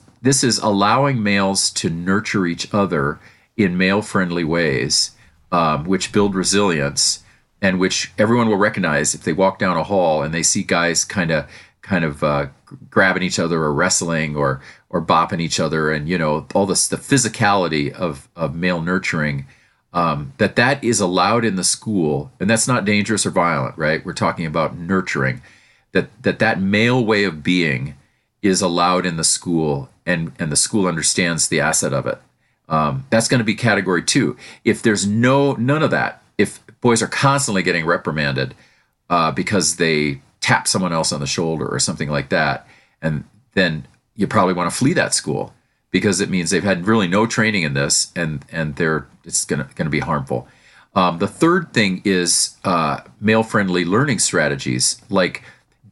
this 0.21 0.43
is 0.43 0.59
allowing 0.59 1.23
males 1.23 1.69
to 1.71 1.89
nurture 1.89 2.45
each 2.45 2.71
other 2.73 3.19
in 3.57 3.77
male 3.77 4.01
friendly 4.01 4.43
ways, 4.43 5.11
um, 5.51 5.85
which 5.85 6.11
build 6.11 6.35
resilience 6.35 7.23
and 7.61 7.79
which 7.79 8.11
everyone 8.17 8.47
will 8.47 8.57
recognize 8.57 9.13
if 9.13 9.23
they 9.23 9.33
walk 9.33 9.59
down 9.59 9.77
a 9.77 9.83
hall 9.83 10.23
and 10.23 10.33
they 10.33 10.43
see 10.43 10.63
guys 10.63 11.05
kind 11.05 11.31
of 11.31 11.49
kind 11.81 12.05
of 12.05 12.23
uh, 12.23 12.47
grabbing 12.89 13.23
each 13.23 13.39
other 13.39 13.63
or 13.63 13.73
wrestling 13.73 14.35
or 14.35 14.61
or 14.89 15.01
bopping 15.01 15.41
each 15.41 15.59
other 15.59 15.91
and 15.91 16.07
you 16.07 16.17
know 16.17 16.45
all 16.53 16.65
this 16.65 16.87
the 16.87 16.95
physicality 16.95 17.91
of 17.91 18.29
of 18.35 18.55
male 18.55 18.81
nurturing 18.81 19.45
um, 19.93 20.33
that 20.37 20.55
that 20.55 20.83
is 20.83 20.99
allowed 20.99 21.43
in 21.43 21.55
the 21.55 21.63
school. 21.63 22.31
And 22.39 22.49
that's 22.49 22.67
not 22.67 22.85
dangerous 22.85 23.25
or 23.25 23.31
violent 23.31 23.77
right? 23.77 24.05
We're 24.05 24.13
talking 24.13 24.45
about 24.45 24.77
nurturing. 24.77 25.41
That 25.91 26.09
that 26.23 26.39
that 26.39 26.61
male 26.61 27.03
way 27.03 27.25
of 27.25 27.43
being 27.43 27.95
is 28.41 28.61
allowed 28.61 29.05
in 29.05 29.17
the 29.17 29.23
school 29.23 29.89
and 30.05 30.31
and 30.39 30.51
the 30.51 30.55
school 30.55 30.87
understands 30.87 31.47
the 31.47 31.59
asset 31.59 31.93
of 31.93 32.05
it. 32.05 32.19
Um, 32.69 33.05
that's 33.09 33.27
going 33.27 33.39
to 33.39 33.45
be 33.45 33.55
category 33.55 34.03
two. 34.03 34.37
If 34.63 34.81
there's 34.81 35.05
no 35.05 35.53
none 35.53 35.83
of 35.83 35.91
that 35.91 36.21
if 36.37 36.59
boys 36.81 37.01
are 37.01 37.07
constantly 37.07 37.63
getting 37.63 37.85
reprimanded 37.85 38.55
uh, 39.09 39.31
because 39.31 39.77
they 39.77 40.21
tap 40.39 40.67
someone 40.67 40.91
else 40.91 41.11
on 41.11 41.19
the 41.19 41.27
shoulder 41.27 41.67
or 41.67 41.79
something 41.79 42.09
like 42.09 42.29
that 42.29 42.67
and 43.01 43.23
then 43.53 43.85
you 44.15 44.27
probably 44.27 44.53
want 44.53 44.69
to 44.69 44.75
flee 44.75 44.93
that 44.93 45.13
school 45.13 45.53
because 45.91 46.19
it 46.19 46.29
means 46.29 46.49
they've 46.49 46.63
had 46.63 46.87
really 46.87 47.07
no 47.07 47.27
training 47.27 47.63
in 47.63 47.73
this 47.73 48.11
and 48.15 48.43
and 48.51 48.75
they're 48.75 49.07
it's 49.23 49.45
going 49.45 49.65
to 49.65 49.89
be 49.89 49.99
harmful. 49.99 50.47
Um, 50.95 51.19
the 51.19 51.27
third 51.27 51.73
thing 51.73 52.01
is 52.03 52.57
uh, 52.63 53.01
male 53.19 53.43
friendly 53.43 53.85
learning 53.85 54.19
strategies 54.19 54.99
like 55.09 55.43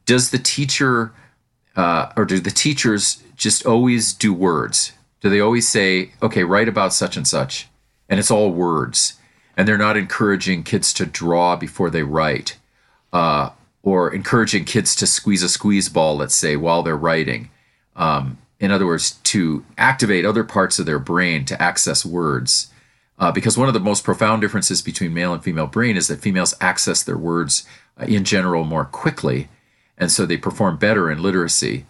does 0.04 0.30
the 0.30 0.38
teacher 0.38 1.12
uh, 1.76 2.12
or 2.16 2.24
do 2.24 2.40
the 2.40 2.50
teachers 2.50 3.22
just 3.40 3.64
always 3.64 4.12
do 4.12 4.34
words? 4.34 4.92
Do 5.20 5.30
they 5.30 5.40
always 5.40 5.66
say, 5.66 6.12
okay, 6.22 6.44
write 6.44 6.68
about 6.68 6.92
such 6.92 7.16
and 7.16 7.26
such? 7.26 7.68
And 8.08 8.20
it's 8.20 8.30
all 8.30 8.52
words. 8.52 9.14
And 9.56 9.66
they're 9.66 9.78
not 9.78 9.96
encouraging 9.96 10.62
kids 10.62 10.92
to 10.94 11.06
draw 11.06 11.56
before 11.56 11.88
they 11.88 12.02
write, 12.02 12.58
uh, 13.12 13.50
or 13.82 14.12
encouraging 14.12 14.66
kids 14.66 14.94
to 14.96 15.06
squeeze 15.06 15.42
a 15.42 15.48
squeeze 15.48 15.88
ball, 15.88 16.18
let's 16.18 16.34
say, 16.34 16.54
while 16.54 16.82
they're 16.82 16.96
writing. 16.96 17.48
Um, 17.96 18.38
in 18.58 18.70
other 18.70 18.86
words, 18.86 19.12
to 19.12 19.64
activate 19.78 20.26
other 20.26 20.44
parts 20.44 20.78
of 20.78 20.84
their 20.84 20.98
brain 20.98 21.46
to 21.46 21.60
access 21.60 22.04
words. 22.04 22.70
Uh, 23.18 23.32
because 23.32 23.56
one 23.56 23.68
of 23.68 23.74
the 23.74 23.80
most 23.80 24.04
profound 24.04 24.42
differences 24.42 24.82
between 24.82 25.14
male 25.14 25.32
and 25.32 25.42
female 25.42 25.66
brain 25.66 25.96
is 25.96 26.08
that 26.08 26.20
females 26.20 26.54
access 26.60 27.02
their 27.02 27.18
words 27.18 27.66
uh, 27.98 28.04
in 28.04 28.24
general 28.24 28.64
more 28.64 28.84
quickly. 28.84 29.48
And 29.96 30.10
so 30.10 30.26
they 30.26 30.36
perform 30.36 30.76
better 30.76 31.10
in 31.10 31.22
literacy 31.22 31.86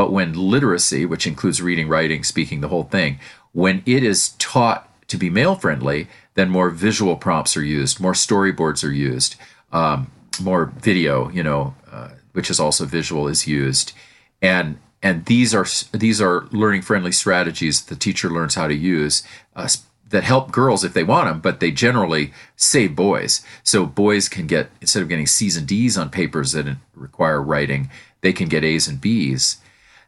but 0.00 0.12
when 0.12 0.32
literacy, 0.32 1.04
which 1.04 1.26
includes 1.26 1.60
reading, 1.60 1.86
writing, 1.86 2.24
speaking, 2.24 2.62
the 2.62 2.68
whole 2.68 2.84
thing, 2.84 3.20
when 3.52 3.82
it 3.84 4.02
is 4.02 4.30
taught 4.38 4.88
to 5.08 5.18
be 5.18 5.28
male 5.28 5.54
friendly, 5.54 6.08
then 6.36 6.48
more 6.48 6.70
visual 6.70 7.16
prompts 7.16 7.54
are 7.54 7.62
used, 7.62 8.00
more 8.00 8.14
storyboards 8.14 8.82
are 8.82 8.90
used, 8.90 9.36
um, 9.74 10.10
more 10.40 10.72
video, 10.80 11.28
you 11.28 11.42
know, 11.42 11.74
uh, 11.92 12.08
which 12.32 12.48
is 12.48 12.58
also 12.58 12.86
visual, 12.86 13.28
is 13.28 13.46
used, 13.46 13.92
and 14.40 14.78
and 15.02 15.26
these 15.26 15.54
are 15.54 15.66
these 15.92 16.18
are 16.18 16.48
learning 16.50 16.80
friendly 16.80 17.12
strategies 17.12 17.82
that 17.82 17.92
the 17.92 18.00
teacher 18.00 18.30
learns 18.30 18.54
how 18.54 18.68
to 18.68 18.74
use. 18.74 19.22
Uh, 19.54 19.68
that 20.08 20.24
help 20.24 20.50
girls 20.50 20.82
if 20.82 20.94
they 20.94 21.04
want 21.04 21.28
them, 21.28 21.40
but 21.40 21.60
they 21.60 21.70
generally 21.70 22.32
save 22.56 22.96
boys. 22.96 23.44
So 23.62 23.84
boys 23.84 24.30
can 24.30 24.46
get 24.46 24.70
instead 24.80 25.02
of 25.02 25.10
getting 25.10 25.26
C's 25.26 25.58
and 25.58 25.66
D's 25.66 25.98
on 25.98 26.08
papers 26.08 26.52
that 26.52 26.78
require 26.94 27.42
writing, 27.42 27.90
they 28.22 28.32
can 28.32 28.48
get 28.48 28.64
A's 28.64 28.88
and 28.88 28.98
B's. 28.98 29.58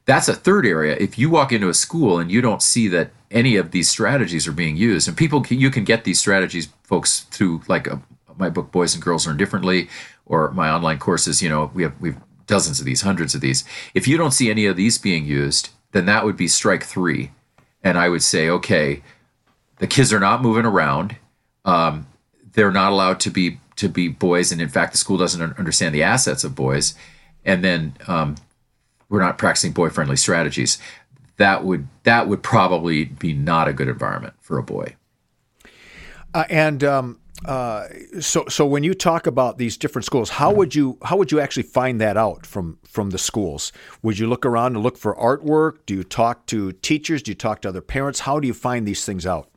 That's 0.04 0.28
a 0.28 0.35
third 0.35 0.66
area. 0.66 0.97
If 0.99 1.18
you 1.18 1.30
walk 1.30 1.52
into 1.52 1.68
a 1.68 1.75
school 1.75 2.18
and 2.18 2.30
you 2.30 2.40
don't 2.40 2.62
see 2.62 2.88
that 2.88 3.11
any 3.30 3.56
of 3.56 3.71
these 3.71 3.88
strategies 3.88 4.49
are 4.49 4.52
being 4.52 4.76
used, 4.76 5.09
and 5.09 5.16
people, 5.16 5.40
can, 5.40 5.61
you 5.61 5.71
can 5.71 5.85
get 5.85 6.04
these 6.04 6.18
strategies, 6.18 6.68
folks, 6.82 7.21
through 7.30 7.62
like 7.68 7.87
a, 7.87 8.02
my 8.37 8.49
book, 8.49 8.73
Boys 8.73 8.94
and 8.94 9.02
Girls 9.02 9.26
Learn 9.26 9.37
Differently, 9.37 9.88
or 10.26 10.50
my 10.50 10.71
online 10.71 10.99
courses. 10.99 11.40
You 11.40 11.49
know, 11.49 11.71
we 11.73 11.85
have 11.85 12.00
we've 12.00 12.16
dozens 12.47 12.80
of 12.80 12.87
these, 12.87 13.02
hundreds 13.02 13.35
of 13.35 13.40
these. 13.40 13.64
If 13.94 14.09
you 14.09 14.16
don't 14.16 14.32
see 14.32 14.50
any 14.50 14.66
of 14.66 14.76
these 14.76 14.99
being 14.99 15.25
used, 15.25 15.71
then 15.92 16.06
that 16.06 16.25
would 16.25 16.37
be 16.37 16.49
strike 16.49 16.82
three, 16.82 17.30
and 17.82 17.97
I 17.97 18.09
would 18.09 18.23
say, 18.23 18.49
okay, 18.49 19.02
the 19.78 19.87
kids 19.87 20.12
are 20.12 20.21
not 20.21 20.42
moving 20.42 20.64
around. 20.64 21.16
Um, 21.64 22.06
they're 22.54 22.73
not 22.73 22.92
allowed 22.92 23.21
to 23.21 23.30
be 23.30 23.61
to 23.76 23.88
be 23.88 24.09
boys, 24.09 24.52
and 24.52 24.61
in 24.61 24.68
fact, 24.68 24.92
the 24.92 24.99
school 24.99 25.16
doesn't 25.16 25.59
understand 25.59 25.94
the 25.94 26.02
assets 26.02 26.44
of 26.44 26.54
boys. 26.54 26.94
And 27.44 27.64
then 27.64 27.94
um, 28.06 28.37
we're 29.12 29.21
not 29.21 29.37
practicing 29.38 29.71
boy 29.73 29.90
friendly 29.90 30.16
strategies 30.16 30.78
that 31.37 31.64
would 31.64 31.88
that 32.04 32.28
would 32.28 32.42
probably 32.42 33.04
be 33.04 33.33
not 33.33 33.69
a 33.69 33.73
good 33.73 33.88
environment 33.88 34.35
for 34.40 34.59
a 34.59 34.62
boy. 34.62 34.95
Uh, 36.35 36.45
and 36.49 36.83
um, 36.85 37.19
uh, 37.45 37.88
so 38.21 38.45
so 38.49 38.64
when 38.66 38.83
you 38.83 38.95
talk 38.95 39.26
about 39.26 39.59
these 39.59 39.76
different 39.76 40.04
schools 40.04 40.31
how 40.31 40.52
would 40.52 40.75
you 40.75 40.99
how 41.02 41.16
would 41.16 41.33
you 41.33 41.40
actually 41.40 41.64
find 41.64 42.00
that 42.00 42.16
out 42.16 42.47
from 42.47 42.78
from 42.85 43.11
the 43.11 43.19
schools? 43.19 43.73
Would 44.02 44.19
you 44.19 44.26
look 44.28 44.47
around 44.47 44.76
and 44.76 44.83
look 44.83 44.97
for 44.97 45.14
artwork? 45.16 45.78
Do 45.87 45.95
you 45.95 46.04
talk 46.04 46.47
to 46.47 46.73
teachers? 46.73 47.23
Do 47.23 47.33
you 47.33 47.35
talk 47.35 47.62
to 47.62 47.69
other 47.69 47.81
parents? 47.81 48.21
How 48.21 48.38
do 48.40 48.47
you 48.47 48.54
find 48.54 48.87
these 48.87 49.04
things 49.04 49.26
out? 49.26 49.49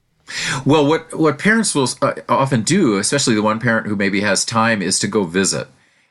Well 0.65 0.85
what 0.87 1.15
what 1.17 1.37
parents 1.37 1.75
will 1.75 1.87
uh, 2.01 2.13
often 2.27 2.63
do 2.63 2.97
especially 2.97 3.35
the 3.35 3.43
one 3.43 3.59
parent 3.59 3.85
who 3.85 3.95
maybe 3.95 4.21
has 4.21 4.43
time 4.43 4.81
is 4.81 4.97
to 4.99 5.07
go 5.07 5.23
visit 5.23 5.67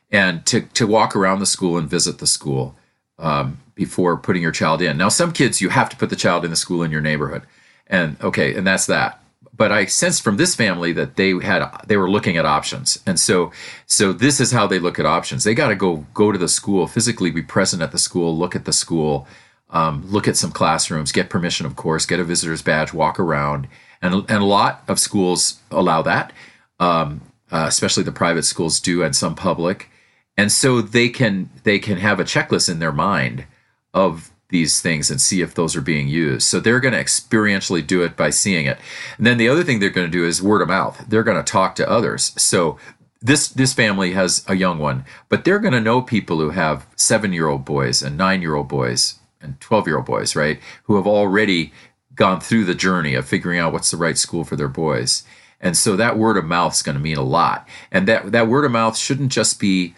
and 0.09 0.45
to 0.45 0.61
to 0.61 0.87
walk 0.87 1.17
around 1.17 1.39
the 1.39 1.45
school 1.45 1.77
and 1.77 1.89
visit 1.89 2.19
the 2.19 2.27
school 2.27 2.77
um, 3.19 3.59
before 3.75 4.17
putting 4.17 4.41
your 4.41 4.51
child 4.51 4.81
in. 4.81 4.97
Now, 4.97 5.09
some 5.09 5.31
kids 5.31 5.61
you 5.61 5.69
have 5.69 5.89
to 5.89 5.97
put 5.97 6.09
the 6.09 6.15
child 6.15 6.43
in 6.43 6.51
the 6.51 6.57
school 6.57 6.83
in 6.83 6.91
your 6.91 7.01
neighborhood, 7.01 7.43
and 7.87 8.17
okay, 8.21 8.55
and 8.55 8.65
that's 8.65 8.85
that. 8.87 9.21
But 9.57 9.71
I 9.71 9.85
sensed 9.85 10.21
from 10.21 10.35
this 10.35 10.53
family 10.53 10.91
that 10.93 11.15
they 11.15 11.31
had 11.39 11.65
they 11.87 11.97
were 11.97 12.09
looking 12.09 12.37
at 12.37 12.45
options, 12.45 12.99
and 13.05 13.19
so 13.19 13.51
so 13.85 14.11
this 14.11 14.39
is 14.39 14.51
how 14.51 14.67
they 14.67 14.79
look 14.79 14.99
at 14.99 15.05
options. 15.05 15.43
They 15.43 15.53
got 15.53 15.69
to 15.69 15.75
go 15.75 16.05
go 16.13 16.31
to 16.31 16.37
the 16.37 16.47
school 16.47 16.87
physically, 16.87 17.31
be 17.31 17.41
present 17.41 17.81
at 17.81 17.91
the 17.91 17.97
school, 17.97 18.37
look 18.37 18.55
at 18.55 18.65
the 18.65 18.73
school, 18.73 19.27
um, 19.69 20.03
look 20.09 20.27
at 20.27 20.37
some 20.37 20.51
classrooms, 20.51 21.11
get 21.11 21.29
permission, 21.29 21.65
of 21.65 21.75
course, 21.75 22.05
get 22.05 22.19
a 22.19 22.23
visitor's 22.23 22.61
badge, 22.61 22.93
walk 22.93 23.19
around, 23.19 23.67
and 24.01 24.13
and 24.29 24.43
a 24.43 24.45
lot 24.45 24.83
of 24.87 24.99
schools 24.99 25.61
allow 25.71 26.01
that, 26.01 26.33
um, 26.79 27.21
uh, 27.51 27.65
especially 27.67 28.03
the 28.03 28.11
private 28.11 28.43
schools 28.43 28.81
do, 28.81 29.03
and 29.03 29.15
some 29.15 29.35
public 29.35 29.89
and 30.37 30.51
so 30.51 30.81
they 30.81 31.09
can 31.09 31.49
they 31.63 31.79
can 31.79 31.97
have 31.97 32.19
a 32.19 32.25
checklist 32.25 32.69
in 32.69 32.79
their 32.79 32.91
mind 32.91 33.45
of 33.93 34.31
these 34.49 34.79
things 34.79 35.09
and 35.09 35.19
see 35.19 35.41
if 35.41 35.55
those 35.55 35.75
are 35.75 35.81
being 35.81 36.07
used. 36.07 36.47
So 36.47 36.59
they're 36.59 36.79
going 36.79 36.93
to 36.93 37.03
experientially 37.03 37.85
do 37.85 38.03
it 38.03 38.15
by 38.15 38.29
seeing 38.29 38.67
it. 38.67 38.77
And 39.17 39.25
then 39.25 39.37
the 39.37 39.49
other 39.49 39.63
thing 39.63 39.79
they're 39.79 39.89
going 39.89 40.07
to 40.07 40.11
do 40.11 40.25
is 40.25 40.41
word 40.41 40.61
of 40.61 40.67
mouth. 40.67 41.03
They're 41.07 41.23
going 41.23 41.43
to 41.43 41.51
talk 41.51 41.75
to 41.75 41.89
others. 41.89 42.31
So 42.41 42.77
this 43.21 43.47
this 43.47 43.73
family 43.73 44.11
has 44.11 44.45
a 44.47 44.55
young 44.55 44.77
one, 44.77 45.03
but 45.29 45.43
they're 45.43 45.59
going 45.59 45.73
to 45.73 45.81
know 45.81 46.01
people 46.01 46.39
who 46.39 46.51
have 46.51 46.85
7-year-old 46.95 47.65
boys 47.65 48.03
and 48.03 48.19
9-year-old 48.19 48.67
boys 48.67 49.19
and 49.41 49.59
12-year-old 49.59 50.05
boys, 50.05 50.35
right? 50.35 50.59
Who 50.83 50.95
have 50.95 51.07
already 51.07 51.73
gone 52.13 52.39
through 52.39 52.65
the 52.65 52.75
journey 52.75 53.15
of 53.15 53.27
figuring 53.27 53.59
out 53.59 53.73
what's 53.73 53.91
the 53.91 53.97
right 53.97 54.17
school 54.17 54.43
for 54.43 54.55
their 54.55 54.67
boys. 54.69 55.23
And 55.59 55.75
so 55.75 55.95
that 55.95 56.17
word 56.17 56.37
of 56.37 56.45
mouth 56.45 56.75
is 56.75 56.83
going 56.83 56.97
to 56.97 57.01
mean 57.01 57.17
a 57.17 57.23
lot. 57.23 57.67
And 57.91 58.07
that 58.07 58.31
that 58.31 58.47
word 58.47 58.65
of 58.65 58.71
mouth 58.71 58.95
shouldn't 58.95 59.31
just 59.31 59.59
be 59.59 59.95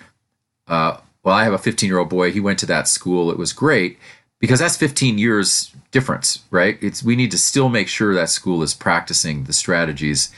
uh, 0.67 0.97
well, 1.23 1.35
I 1.35 1.43
have 1.43 1.53
a 1.53 1.57
15 1.57 1.87
year 1.87 1.99
old 1.99 2.09
boy. 2.09 2.31
He 2.31 2.39
went 2.39 2.59
to 2.59 2.65
that 2.67 2.87
school. 2.87 3.31
It 3.31 3.37
was 3.37 3.53
great 3.53 3.97
because 4.39 4.59
that's 4.59 4.77
15 4.77 5.17
years 5.17 5.73
difference, 5.91 6.43
right? 6.51 6.77
It's 6.81 7.03
we 7.03 7.15
need 7.15 7.31
to 7.31 7.37
still 7.37 7.69
make 7.69 7.87
sure 7.87 8.13
that 8.13 8.29
school 8.29 8.63
is 8.63 8.73
practicing 8.73 9.43
the 9.43 9.53
strategies 9.53 10.31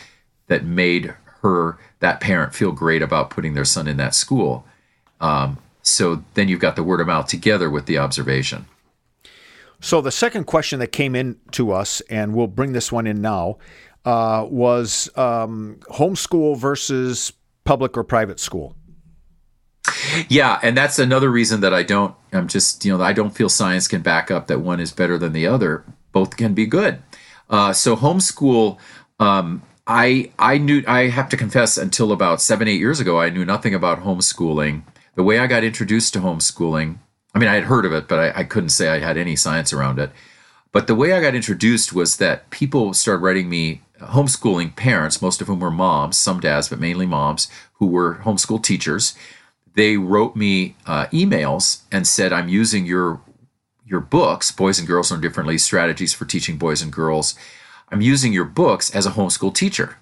that 0.48 0.63
made 0.63 1.13
her 1.41 1.77
that 2.00 2.19
parent 2.19 2.53
feel 2.53 2.71
great 2.71 3.01
about 3.01 3.29
putting 3.29 3.53
their 3.53 3.65
son 3.65 3.88
in 3.88 3.98
that 3.98 4.15
school. 4.15 4.65
Um, 5.21 5.57
so 5.81 6.24
then 6.33 6.48
you've 6.48 6.59
got 6.59 6.75
the 6.75 6.83
word 6.83 7.01
of 7.01 7.07
mouth 7.07 7.27
together 7.27 7.69
with 7.69 7.86
the 7.86 7.98
observation. 7.98 8.65
So 9.81 10.01
the 10.01 10.12
second 10.12 10.45
question 10.45 10.79
that 10.79 10.91
came 10.91 11.15
in 11.15 11.38
to 11.51 11.71
us, 11.71 12.01
and 12.09 12.33
we'll 12.33 12.48
bring 12.48 12.74
this 12.74 12.91
one 12.91 13.07
in 13.07 13.21
now, 13.21 13.57
uh, 14.05 14.45
was 14.50 15.09
um, 15.15 15.79
homeschool 15.91 16.57
versus 16.57 17.31
public 17.63 17.98
or 17.98 18.03
private 18.03 18.39
school. 18.39 18.75
Yeah, 20.27 20.60
and 20.62 20.75
that's 20.75 21.00
another 21.00 21.29
reason 21.29 21.62
that 21.62 21.74
I 21.74 21.84
don't. 21.84 22.15
I'm 22.31 22.48
just 22.48 22.86
you 22.86 22.96
know 22.96 23.03
I 23.03 23.13
don't 23.13 23.36
feel 23.36 23.50
science 23.50 23.88
can 23.88 24.01
back 24.01 24.31
up 24.31 24.48
that 24.48 24.60
one 24.60 24.79
is 24.79 24.91
better 24.91 25.17
than 25.17 25.34
the 25.34 25.48
other. 25.48 25.84
Both 26.12 26.38
can 26.38 26.53
be 26.53 26.65
good. 26.65 27.01
Uh, 27.50 27.74
so 27.74 27.96
homeschool. 27.96 28.77
Um, 29.19 29.63
I 29.88 30.31
I 30.38 30.60
knew 30.60 30.84
I 30.88 31.08
have 31.10 31.29
to 31.29 31.38
confess 31.38 31.77
until 31.77 32.12
about 32.12 32.41
seven 32.41 32.67
eight 32.67 32.79
years 32.79 33.00
ago 33.00 33.19
I 33.19 33.29
knew 33.29 33.43
nothing 33.43 33.74
about 33.74 34.03
homeschooling. 34.03 34.84
The 35.15 35.24
way 35.24 35.39
I 35.39 35.48
got 35.48 35.63
introduced 35.63 36.13
to 36.13 36.19
homeschooling, 36.19 37.00
I 37.34 37.39
mean 37.39 37.50
I 37.50 37.55
had 37.55 37.63
heard 37.63 37.86
of 37.86 37.91
it, 37.93 38.08
but 38.08 38.19
I, 38.19 38.41
I 38.41 38.43
couldn't 38.43 38.69
say 38.69 38.89
I 38.89 39.00
had 39.00 39.17
any 39.17 39.36
science 39.36 39.74
around 39.74 40.00
it. 40.00 40.12
But 40.72 40.86
the 40.86 40.96
way 40.96 41.13
I 41.13 41.22
got 41.22 41.34
introduced 41.34 41.93
was 41.93 42.17
that 42.17 42.51
people 42.51 42.93
started 42.93 43.24
writing 43.24 43.50
me 43.50 43.81
homeschooling 44.00 44.75
parents, 44.75 45.22
most 45.22 45.41
of 45.41 45.48
whom 45.48 45.60
were 45.60 45.72
moms, 45.72 46.17
some 46.17 46.39
dads, 46.39 46.69
but 46.69 46.79
mainly 46.79 47.08
moms, 47.08 47.50
who 47.74 47.88
were 47.88 48.15
homeschool 48.24 48.62
teachers 48.62 49.15
they 49.76 49.98
wrote 49.98 50.36
me 50.36 50.76
uh, 50.86 51.06
emails 51.08 51.82
and 51.92 52.08
said, 52.08 52.34
"I'm 52.34 52.50
using 52.50 52.86
your 52.86 53.22
your 53.86 54.00
books, 54.00 54.52
Boys 54.52 54.80
and 54.80 54.88
Girls 54.88 55.12
Learn 55.12 55.22
Differently: 55.22 55.58
Strategies 55.58 56.14
for 56.14 56.26
Teaching 56.26 56.58
Boys 56.58 56.82
and 56.82 56.92
Girls. 56.92 57.36
I'm 57.92 58.02
using 58.02 58.34
your 58.34 58.46
books 58.46 58.94
as 58.94 59.06
a 59.06 59.12
homeschool 59.12 59.54
teacher, 59.54 59.98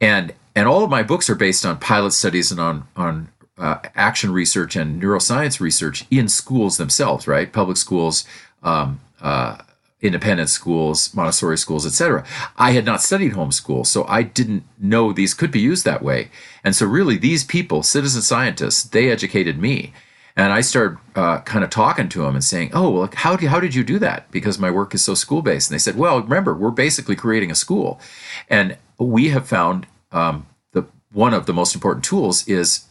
and 0.00 0.34
and 0.54 0.68
all 0.68 0.84
of 0.84 0.90
my 0.90 1.02
books 1.02 1.28
are 1.30 1.34
based 1.34 1.64
on 1.64 1.78
pilot 1.78 2.12
studies 2.12 2.50
and 2.50 2.60
on 2.60 2.86
on 2.96 3.28
uh, 3.56 3.78
action 3.94 4.32
research 4.32 4.76
and 4.76 5.02
neuroscience 5.02 5.60
research 5.60 6.04
in 6.10 6.28
schools 6.28 6.76
themselves, 6.76 7.26
right? 7.26 7.52
Public 7.52 7.76
schools." 7.76 8.24
Um, 8.62 9.00
uh, 9.20 9.58
independent 10.00 10.48
schools, 10.48 11.12
Montessori 11.14 11.58
schools, 11.58 11.84
etc. 11.84 12.24
I 12.56 12.72
had 12.72 12.84
not 12.84 13.02
studied 13.02 13.32
homeschool, 13.32 13.84
so 13.84 14.04
I 14.04 14.22
didn't 14.22 14.64
know 14.78 15.12
these 15.12 15.34
could 15.34 15.50
be 15.50 15.60
used 15.60 15.84
that 15.84 16.02
way. 16.02 16.30
And 16.62 16.74
so, 16.76 16.86
really, 16.86 17.16
these 17.16 17.44
people, 17.44 17.82
citizen 17.82 18.22
scientists, 18.22 18.84
they 18.84 19.10
educated 19.10 19.58
me. 19.58 19.92
And 20.36 20.52
I 20.52 20.60
started 20.60 20.98
uh, 21.16 21.40
kind 21.40 21.64
of 21.64 21.70
talking 21.70 22.08
to 22.10 22.22
them 22.22 22.34
and 22.34 22.44
saying, 22.44 22.70
"Oh, 22.72 22.90
well, 22.90 23.10
how 23.12 23.34
do, 23.34 23.48
how 23.48 23.58
did 23.58 23.74
you 23.74 23.82
do 23.82 23.98
that?" 23.98 24.30
Because 24.30 24.56
my 24.58 24.70
work 24.70 24.94
is 24.94 25.02
so 25.02 25.14
school 25.14 25.42
based. 25.42 25.68
And 25.68 25.74
they 25.74 25.80
said, 25.80 25.98
"Well, 25.98 26.22
remember, 26.22 26.54
we're 26.54 26.70
basically 26.70 27.16
creating 27.16 27.50
a 27.50 27.56
school, 27.56 28.00
and 28.48 28.76
we 28.98 29.30
have 29.30 29.48
found 29.48 29.88
um, 30.12 30.46
the 30.72 30.84
one 31.12 31.34
of 31.34 31.46
the 31.46 31.52
most 31.52 31.74
important 31.74 32.04
tools 32.04 32.46
is 32.46 32.84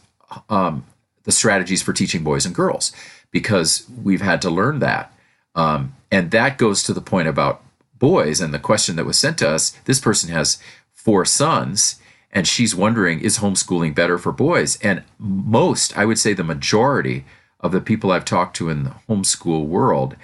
um, 0.50 0.84
the 1.24 1.32
strategies 1.32 1.80
for 1.80 1.94
teaching 1.94 2.22
boys 2.22 2.44
and 2.44 2.54
girls, 2.54 2.92
because 3.30 3.88
we've 4.02 4.20
had 4.20 4.42
to 4.42 4.50
learn 4.50 4.80
that." 4.80 5.14
Um, 5.54 5.94
and 6.10 6.30
that 6.30 6.58
goes 6.58 6.82
to 6.84 6.94
the 6.94 7.00
point 7.00 7.28
about 7.28 7.62
boys 7.98 8.40
and 8.40 8.54
the 8.54 8.58
question 8.58 8.96
that 8.96 9.06
was 9.06 9.18
sent 9.18 9.38
to 9.38 9.48
us. 9.48 9.70
This 9.84 10.00
person 10.00 10.30
has 10.30 10.58
four 10.92 11.24
sons, 11.24 12.00
and 12.30 12.46
she's 12.46 12.74
wondering, 12.74 13.20
is 13.20 13.38
homeschooling 13.38 13.94
better 13.94 14.18
for 14.18 14.32
boys? 14.32 14.78
And 14.82 15.02
most, 15.18 15.96
I 15.96 16.04
would 16.04 16.18
say 16.18 16.32
the 16.32 16.44
majority 16.44 17.24
of 17.60 17.72
the 17.72 17.80
people 17.80 18.10
I've 18.10 18.24
talked 18.24 18.56
to 18.56 18.68
in 18.68 18.84
the 18.84 18.94
homeschool 19.08 19.66
world, 19.66 20.16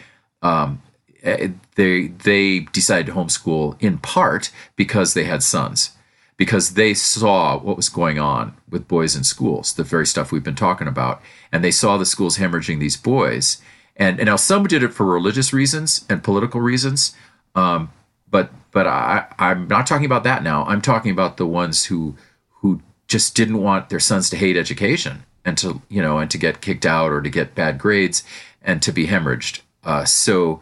um, 0.43 0.83
eh, 1.23 1.49
they 1.75 2.09
they 2.09 2.61
decided 2.61 3.07
to 3.07 3.13
homeschool 3.13 3.81
in 3.81 3.99
part 3.99 4.51
because 4.77 5.15
they 5.15 5.25
had 5.25 5.43
sons, 5.43 5.93
because 6.37 6.75
they 6.75 6.95
saw 6.95 7.59
what 7.59 7.77
was 7.77 7.89
going 7.89 8.19
on 8.19 8.55
with 8.71 8.87
boys 8.87 9.17
in 9.17 9.25
schools, 9.25 9.73
the 9.73 9.83
very 9.83 10.07
stuff 10.07 10.31
we've 10.31 10.45
been 10.45 10.55
talking 10.55 10.87
about, 10.87 11.21
and 11.51 11.65
they 11.65 11.71
saw 11.71 11.97
the 11.97 12.07
schools 12.07 12.39
hemorrhaging 12.39 12.79
these 12.79 12.97
boys, 12.97 13.61
and, 13.97 14.19
and 14.19 14.27
now 14.27 14.37
some 14.37 14.67
did 14.67 14.83
it 14.83 14.93
for 14.93 15.07
religious 15.07 15.53
reasons 15.53 16.05
and 16.09 16.23
political 16.23 16.61
reasons. 16.61 17.15
Um, 17.55 17.91
but 18.31 18.51
but 18.73 18.87
I, 18.87 19.27
I'm 19.39 19.69
not 19.69 19.87
talking 19.87 20.07
about 20.07 20.25
that 20.25 20.43
now. 20.43 20.65
I'm 20.65 20.83
talking 20.83 21.13
about 21.13 21.37
the 21.37 21.47
ones 21.47 21.85
who 21.85 22.17
who 22.49 22.81
just 23.07 23.37
didn't 23.37 23.63
want 23.63 23.91
their 23.91 24.01
sons 24.01 24.29
to 24.31 24.37
hate 24.37 24.57
education 24.57 25.25
and 25.45 25.57
to 25.59 25.81
you 25.89 26.03
know 26.03 26.19
and 26.19 26.31
to 26.31 26.39
get 26.39 26.61
kicked 26.61 26.87
out 26.87 27.13
or 27.13 27.23
to 27.23 27.31
get 27.31 27.55
bad 27.55 27.79
grades 27.79 28.25
and 28.63 28.83
to 28.83 28.93
be 28.93 29.07
hemorrhaged. 29.07 29.61
Uh, 29.85 30.05
so 30.05 30.61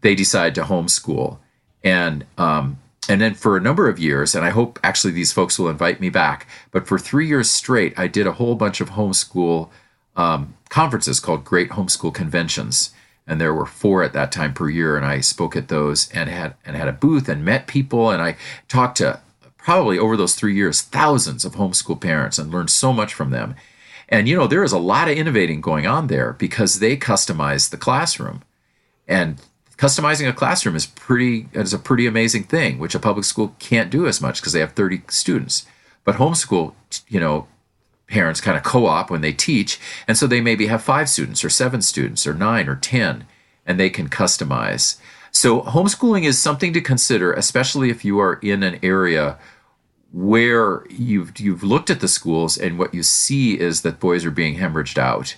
they 0.00 0.14
decide 0.14 0.54
to 0.54 0.62
homeschool 0.62 1.38
and 1.84 2.24
um, 2.38 2.78
and 3.08 3.20
then 3.20 3.34
for 3.34 3.56
a 3.56 3.60
number 3.60 3.88
of 3.88 3.98
years, 3.98 4.34
and 4.34 4.44
I 4.44 4.50
hope 4.50 4.80
actually 4.82 5.12
these 5.12 5.32
folks 5.32 5.58
will 5.58 5.68
invite 5.68 6.00
me 6.00 6.08
back. 6.08 6.48
But 6.70 6.86
for 6.86 6.98
three 6.98 7.28
years 7.28 7.50
straight, 7.50 7.96
I 7.98 8.06
did 8.06 8.26
a 8.26 8.32
whole 8.32 8.54
bunch 8.54 8.80
of 8.80 8.90
homeschool 8.90 9.68
um, 10.16 10.54
conferences 10.74 11.20
called 11.20 11.44
Great 11.44 11.70
Homeschool 11.70 12.12
Conventions, 12.12 12.90
and 13.28 13.40
there 13.40 13.54
were 13.54 13.64
four 13.64 14.02
at 14.02 14.12
that 14.12 14.32
time 14.32 14.52
per 14.52 14.68
year. 14.68 14.96
And 14.96 15.06
I 15.06 15.20
spoke 15.20 15.54
at 15.54 15.68
those 15.68 16.10
and 16.10 16.28
had 16.28 16.56
and 16.64 16.74
had 16.74 16.88
a 16.88 16.92
booth 16.92 17.28
and 17.28 17.44
met 17.44 17.68
people, 17.68 18.10
and 18.10 18.20
I 18.20 18.34
talked 18.66 18.96
to 18.96 19.20
probably 19.56 20.00
over 20.00 20.16
those 20.16 20.34
three 20.34 20.52
years 20.52 20.82
thousands 20.82 21.44
of 21.44 21.54
homeschool 21.54 22.00
parents 22.00 22.40
and 22.40 22.50
learned 22.52 22.70
so 22.70 22.92
much 22.92 23.14
from 23.14 23.30
them. 23.30 23.54
And 24.08 24.28
you 24.28 24.34
know 24.36 24.48
there 24.48 24.64
is 24.64 24.72
a 24.72 24.78
lot 24.92 25.06
of 25.06 25.16
innovating 25.16 25.60
going 25.60 25.86
on 25.86 26.08
there 26.08 26.32
because 26.32 26.80
they 26.80 26.96
customize 26.96 27.70
the 27.70 27.76
classroom, 27.76 28.42
and 29.06 29.40
customizing 29.78 30.28
a 30.28 30.32
classroom 30.32 30.74
is 30.74 30.86
pretty 30.86 31.48
is 31.52 31.72
a 31.72 31.78
pretty 31.78 32.08
amazing 32.08 32.42
thing, 32.42 32.80
which 32.80 32.96
a 32.96 32.98
public 32.98 33.26
school 33.26 33.54
can't 33.60 33.92
do 33.92 34.08
as 34.08 34.20
much 34.20 34.40
because 34.40 34.52
they 34.52 34.58
have 34.58 34.72
30 34.72 35.02
students. 35.06 35.66
But 36.02 36.16
homeschool, 36.16 36.74
you 37.06 37.20
know, 37.20 37.46
parents 38.14 38.40
kind 38.40 38.56
of 38.56 38.62
co-op 38.62 39.10
when 39.10 39.20
they 39.20 39.32
teach 39.32 39.80
and 40.06 40.16
so 40.16 40.26
they 40.26 40.40
maybe 40.40 40.66
have 40.66 40.82
five 40.82 41.08
students 41.08 41.44
or 41.44 41.50
seven 41.50 41.82
students 41.82 42.26
or 42.26 42.34
nine 42.34 42.68
or 42.68 42.76
ten 42.76 43.26
and 43.66 43.78
they 43.80 43.90
can 43.90 44.08
customize. 44.08 44.98
So 45.30 45.62
homeschooling 45.62 46.24
is 46.24 46.38
something 46.38 46.72
to 46.74 46.80
consider 46.80 47.32
especially 47.32 47.90
if 47.90 48.04
you 48.04 48.18
are 48.20 48.34
in 48.34 48.62
an 48.62 48.78
area 48.82 49.38
where 50.14 50.86
you've 50.90 51.38
you've 51.40 51.64
looked 51.64 51.90
at 51.90 52.00
the 52.00 52.06
schools 52.06 52.56
and 52.56 52.78
what 52.78 52.94
you 52.94 53.02
see 53.02 53.58
is 53.58 53.82
that 53.82 53.98
boys 53.98 54.24
are 54.24 54.30
being 54.30 54.56
hemorrhaged 54.56 54.96
out 54.96 55.36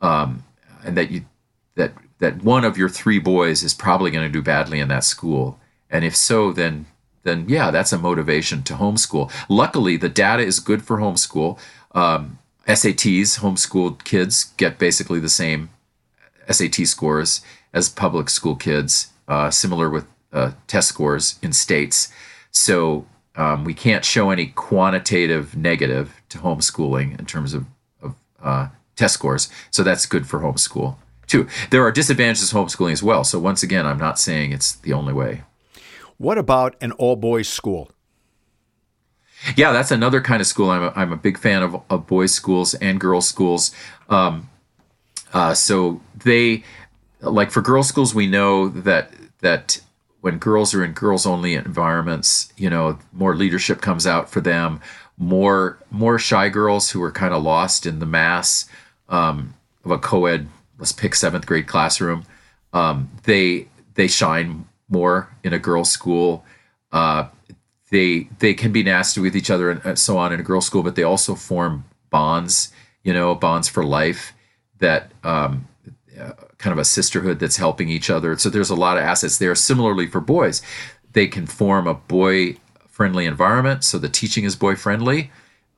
um, 0.00 0.42
and 0.84 0.96
that 0.96 1.10
you 1.12 1.24
that 1.76 1.92
that 2.18 2.42
one 2.42 2.64
of 2.64 2.76
your 2.76 2.88
three 2.88 3.20
boys 3.20 3.62
is 3.62 3.74
probably 3.74 4.10
going 4.10 4.26
to 4.26 4.32
do 4.32 4.42
badly 4.42 4.80
in 4.80 4.88
that 4.88 5.04
school. 5.04 5.58
And 5.88 6.04
if 6.04 6.16
so 6.16 6.52
then 6.52 6.86
then 7.22 7.46
yeah 7.48 7.70
that's 7.70 7.92
a 7.92 7.98
motivation 7.98 8.62
to 8.64 8.74
homeschool. 8.74 9.30
Luckily 9.48 9.96
the 9.96 10.08
data 10.08 10.42
is 10.42 10.60
good 10.60 10.82
for 10.82 10.98
homeschool 10.98 11.58
um, 11.92 12.38
SATs, 12.66 13.40
homeschooled 13.40 14.04
kids 14.04 14.52
get 14.56 14.78
basically 14.78 15.20
the 15.20 15.28
same 15.28 15.70
SAT 16.50 16.86
scores 16.86 17.40
as 17.72 17.88
public 17.88 18.28
school 18.30 18.56
kids, 18.56 19.12
uh, 19.26 19.50
similar 19.50 19.88
with 19.88 20.06
uh, 20.32 20.52
test 20.66 20.88
scores 20.88 21.38
in 21.42 21.52
states. 21.52 22.12
So 22.50 23.06
um, 23.36 23.64
we 23.64 23.74
can't 23.74 24.04
show 24.04 24.30
any 24.30 24.48
quantitative 24.48 25.56
negative 25.56 26.20
to 26.30 26.38
homeschooling 26.38 27.18
in 27.18 27.26
terms 27.26 27.54
of, 27.54 27.66
of 28.02 28.14
uh, 28.42 28.68
test 28.96 29.14
scores. 29.14 29.48
So 29.70 29.82
that's 29.82 30.06
good 30.06 30.26
for 30.26 30.40
homeschool 30.40 30.96
too. 31.28 31.46
There 31.70 31.84
are 31.84 31.92
disadvantages 31.92 32.50
to 32.50 32.56
homeschooling 32.56 32.92
as 32.92 33.02
well. 33.02 33.22
So 33.22 33.38
once 33.38 33.62
again, 33.62 33.86
I'm 33.86 33.98
not 33.98 34.18
saying 34.18 34.52
it's 34.52 34.74
the 34.74 34.92
only 34.92 35.12
way. 35.12 35.42
What 36.16 36.38
about 36.38 36.74
an 36.80 36.92
all 36.92 37.16
boys 37.16 37.48
school? 37.48 37.90
Yeah, 39.56 39.72
that's 39.72 39.90
another 39.90 40.20
kind 40.20 40.40
of 40.40 40.46
school. 40.46 40.70
I'm 40.70 40.82
a, 40.82 40.92
I'm 40.96 41.12
a 41.12 41.16
big 41.16 41.38
fan 41.38 41.62
of, 41.62 41.80
of 41.90 42.06
boys' 42.06 42.32
schools 42.32 42.74
and 42.74 43.00
girls' 43.00 43.28
schools. 43.28 43.72
Um, 44.08 44.48
uh, 45.32 45.54
so 45.54 46.00
they, 46.24 46.64
like 47.20 47.50
for 47.50 47.62
girls' 47.62 47.88
schools, 47.88 48.14
we 48.14 48.26
know 48.26 48.68
that 48.68 49.12
that 49.40 49.80
when 50.20 50.38
girls 50.38 50.74
are 50.74 50.84
in 50.84 50.92
girls-only 50.92 51.54
environments, 51.54 52.52
you 52.56 52.68
know, 52.68 52.98
more 53.12 53.36
leadership 53.36 53.80
comes 53.80 54.06
out 54.06 54.28
for 54.28 54.40
them. 54.40 54.80
More 55.16 55.78
more 55.90 56.18
shy 56.18 56.48
girls 56.48 56.90
who 56.90 57.02
are 57.02 57.12
kind 57.12 57.34
of 57.34 57.42
lost 57.42 57.86
in 57.86 57.98
the 57.98 58.06
mass 58.06 58.68
um, 59.08 59.54
of 59.84 59.90
a 59.90 59.98
co-ed. 59.98 60.48
Let's 60.78 60.92
pick 60.92 61.14
seventh 61.14 61.46
grade 61.46 61.66
classroom. 61.66 62.24
Um, 62.72 63.10
they 63.24 63.68
they 63.94 64.08
shine 64.08 64.66
more 64.88 65.28
in 65.42 65.52
a 65.52 65.58
girls' 65.58 65.90
school. 65.90 66.44
Uh, 66.92 67.28
they 67.90 68.28
they 68.38 68.54
can 68.54 68.72
be 68.72 68.82
nasty 68.82 69.20
with 69.20 69.36
each 69.36 69.50
other 69.50 69.70
and 69.70 69.98
so 69.98 70.18
on 70.18 70.32
in 70.32 70.40
a 70.40 70.42
girls' 70.42 70.66
school, 70.66 70.82
but 70.82 70.94
they 70.94 71.02
also 71.02 71.34
form 71.34 71.84
bonds, 72.10 72.72
you 73.02 73.12
know, 73.12 73.34
bonds 73.34 73.68
for 73.68 73.84
life 73.84 74.32
that 74.78 75.10
um, 75.24 75.66
uh, 76.18 76.32
kind 76.58 76.72
of 76.72 76.78
a 76.78 76.84
sisterhood 76.84 77.38
that's 77.38 77.56
helping 77.56 77.88
each 77.88 78.10
other. 78.10 78.36
So 78.36 78.50
there's 78.50 78.70
a 78.70 78.74
lot 78.74 78.96
of 78.96 79.04
assets 79.04 79.38
there. 79.38 79.54
Similarly 79.54 80.06
for 80.06 80.20
boys, 80.20 80.62
they 81.12 81.26
can 81.26 81.46
form 81.46 81.86
a 81.86 81.94
boy 81.94 82.56
friendly 82.88 83.26
environment. 83.26 83.84
So 83.84 83.98
the 83.98 84.08
teaching 84.08 84.44
is 84.44 84.56
boy 84.56 84.74
friendly, 84.74 85.30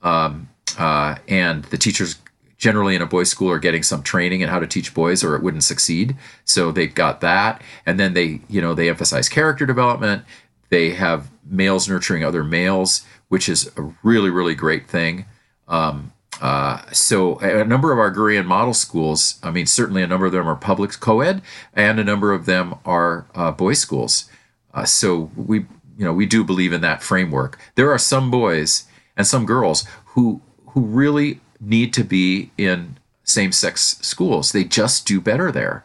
um, 0.03 0.49
uh, 0.79 1.16
and 1.29 1.64
the 1.64 1.79
teachers 1.79 2.16
generally 2.57 2.94
in 2.94 3.03
a 3.03 3.07
boys' 3.07 3.31
school 3.31 3.51
are 3.51 3.59
getting 3.59 3.83
some 3.83 4.03
training 4.03 4.42
in 4.42 4.49
how 4.49 4.59
to 4.59 4.66
teach 4.66 4.92
boys, 4.94 5.25
or 5.25 5.35
it 5.35 5.42
wouldn't 5.42 5.64
succeed. 5.64 6.16
So 6.44 6.73
they've 6.73 6.94
got 6.94 7.20
that, 7.20 7.62
and 7.87 7.99
then 7.99 8.14
they, 8.14 8.40
you 8.49 8.61
know, 8.61 8.75
they 8.75 8.88
emphasize 8.88 9.29
character 9.29 9.64
development. 9.64 10.25
They 10.68 10.90
have 10.90 11.31
males 11.50 11.88
nurturing 11.88 12.24
other 12.24 12.44
males, 12.44 13.04
which 13.28 13.48
is 13.48 13.70
a 13.76 13.92
really, 14.02 14.30
really 14.30 14.54
great 14.54 14.88
thing. 14.88 15.26
Um, 15.68 16.12
uh, 16.40 16.82
so 16.90 17.38
a 17.40 17.64
number 17.64 17.92
of 17.92 17.98
our 17.98 18.12
Gurian 18.14 18.46
model 18.46 18.72
schools, 18.72 19.38
I 19.42 19.50
mean, 19.50 19.66
certainly 19.66 20.02
a 20.02 20.06
number 20.06 20.26
of 20.26 20.32
them 20.32 20.48
are 20.48 20.56
public 20.56 20.98
co-ed, 20.98 21.42
and 21.74 22.00
a 22.00 22.04
number 22.04 22.32
of 22.32 22.46
them 22.46 22.76
are 22.84 23.26
uh, 23.34 23.50
boys' 23.50 23.80
schools. 23.80 24.30
Uh, 24.72 24.84
so 24.84 25.30
we, 25.36 25.58
you 25.98 26.04
know, 26.04 26.12
we 26.14 26.24
do 26.24 26.42
believe 26.42 26.72
in 26.72 26.80
that 26.80 27.02
framework. 27.02 27.58
There 27.74 27.90
are 27.90 27.98
some 27.98 28.30
boys 28.30 28.84
and 29.16 29.26
some 29.26 29.44
girls 29.44 29.84
who 30.06 30.40
who 30.68 30.82
really 30.82 31.40
need 31.60 31.92
to 31.92 32.04
be 32.04 32.52
in 32.56 32.96
same-sex 33.24 33.98
schools. 34.00 34.52
They 34.52 34.64
just 34.64 35.06
do 35.06 35.20
better 35.20 35.52
there, 35.52 35.84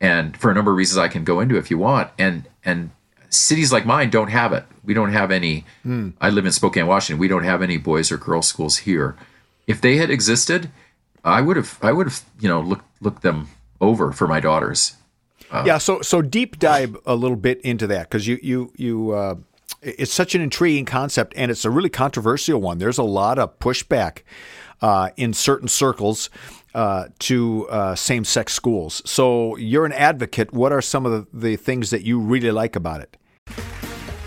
and 0.00 0.36
for 0.36 0.50
a 0.50 0.54
number 0.54 0.72
of 0.72 0.78
reasons 0.78 0.98
I 0.98 1.08
can 1.08 1.24
go 1.24 1.40
into 1.40 1.56
if 1.56 1.70
you 1.70 1.78
want. 1.78 2.10
And 2.18 2.48
and 2.64 2.90
cities 3.30 3.72
like 3.72 3.86
mine 3.86 4.10
don't 4.10 4.28
have 4.28 4.52
it. 4.52 4.64
We 4.84 4.94
don't 4.94 5.12
have 5.12 5.30
any. 5.30 5.64
Mm. 5.84 6.14
I 6.20 6.30
live 6.30 6.46
in 6.46 6.52
Spokane, 6.52 6.86
Washington. 6.86 7.18
We 7.20 7.28
don't 7.28 7.44
have 7.44 7.62
any 7.62 7.76
boys 7.76 8.10
or 8.10 8.16
girls 8.16 8.48
schools 8.48 8.78
here. 8.78 9.16
If 9.66 9.80
they 9.80 9.96
had 9.96 10.10
existed, 10.10 10.70
I 11.24 11.40
would 11.40 11.56
have. 11.56 11.78
I 11.82 11.92
would 11.92 12.06
have. 12.06 12.24
You 12.40 12.48
know, 12.48 12.60
looked 12.60 12.86
looked 13.00 13.22
them 13.22 13.48
over 13.80 14.12
for 14.12 14.26
my 14.26 14.40
daughters. 14.40 14.96
Uh, 15.50 15.64
yeah. 15.66 15.78
So 15.78 16.02
so 16.02 16.22
deep 16.22 16.58
dive 16.58 16.96
a 17.06 17.14
little 17.14 17.36
bit 17.36 17.60
into 17.62 17.86
that 17.88 18.10
because 18.10 18.26
you 18.26 18.38
you 18.42 18.72
you. 18.76 19.12
Uh, 19.12 19.34
it's 19.82 20.12
such 20.12 20.34
an 20.34 20.40
intriguing 20.40 20.86
concept, 20.86 21.34
and 21.36 21.50
it's 21.50 21.64
a 21.64 21.70
really 21.70 21.90
controversial 21.90 22.60
one. 22.60 22.78
There's 22.78 22.98
a 22.98 23.04
lot 23.04 23.38
of 23.38 23.58
pushback 23.60 24.22
uh, 24.80 25.10
in 25.16 25.32
certain 25.32 25.68
circles 25.68 26.30
uh, 26.78 27.08
to 27.18 27.66
uh, 27.70 27.94
same 27.96 28.24
sex 28.24 28.54
schools. 28.54 29.02
So 29.04 29.56
you're 29.56 29.84
an 29.84 29.92
advocate. 29.92 30.52
What 30.52 30.72
are 30.72 30.80
some 30.80 31.04
of 31.04 31.12
the, 31.12 31.48
the 31.48 31.56
things 31.56 31.90
that 31.90 32.02
you 32.02 32.20
really 32.20 32.52
like 32.52 32.76
about 32.76 33.00
it? 33.00 33.16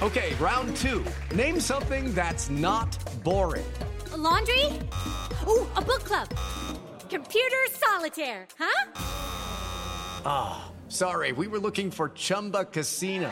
Okay, 0.02 0.34
round 0.36 0.76
two. 0.76 1.06
Name 1.34 1.62
something 1.62 2.14
that's 2.14 2.50
not 2.50 2.98
boring. 3.24 3.66
A 4.12 4.18
laundry? 4.18 4.66
Ooh, 5.48 5.66
a 5.78 5.82
book 5.82 6.04
club. 6.04 6.28
Computer 7.10 7.58
solitaire, 7.72 8.48
huh? 8.60 8.92
Ah, 10.26 10.66
oh, 10.66 10.72
sorry, 10.90 11.32
we 11.32 11.48
were 11.48 11.60
looking 11.60 11.90
for 11.90 12.10
Chumba 12.10 12.66
Casino. 12.66 13.32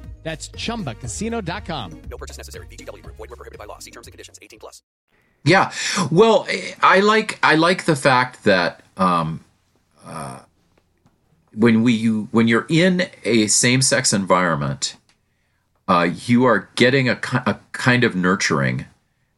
That's 0.23 0.49
ChumbaCasino.com. 0.49 2.01
No 2.09 2.17
purchase 2.17 2.37
necessary. 2.37 2.67
VGW. 2.67 3.03
Void 3.03 3.17
were 3.17 3.27
prohibited 3.27 3.57
by 3.57 3.65
law. 3.65 3.79
See 3.79 3.91
terms 3.91 4.07
and 4.07 4.13
conditions. 4.13 4.39
18 4.41 4.59
plus. 4.59 4.81
Yeah. 5.43 5.71
Well, 6.11 6.47
I 6.81 6.99
like 6.99 7.39
I 7.41 7.55
like 7.55 7.85
the 7.85 7.95
fact 7.95 8.43
that 8.43 8.83
um, 8.97 9.43
uh, 10.05 10.41
when 11.53 11.81
we 11.81 11.93
you, 11.93 12.27
when 12.31 12.47
you're 12.47 12.67
in 12.69 13.09
a 13.23 13.47
same-sex 13.47 14.13
environment, 14.13 14.95
uh, 15.87 16.09
you 16.25 16.45
are 16.45 16.69
getting 16.75 17.09
a, 17.09 17.19
a 17.45 17.59
kind 17.71 18.03
of 18.03 18.15
nurturing. 18.15 18.85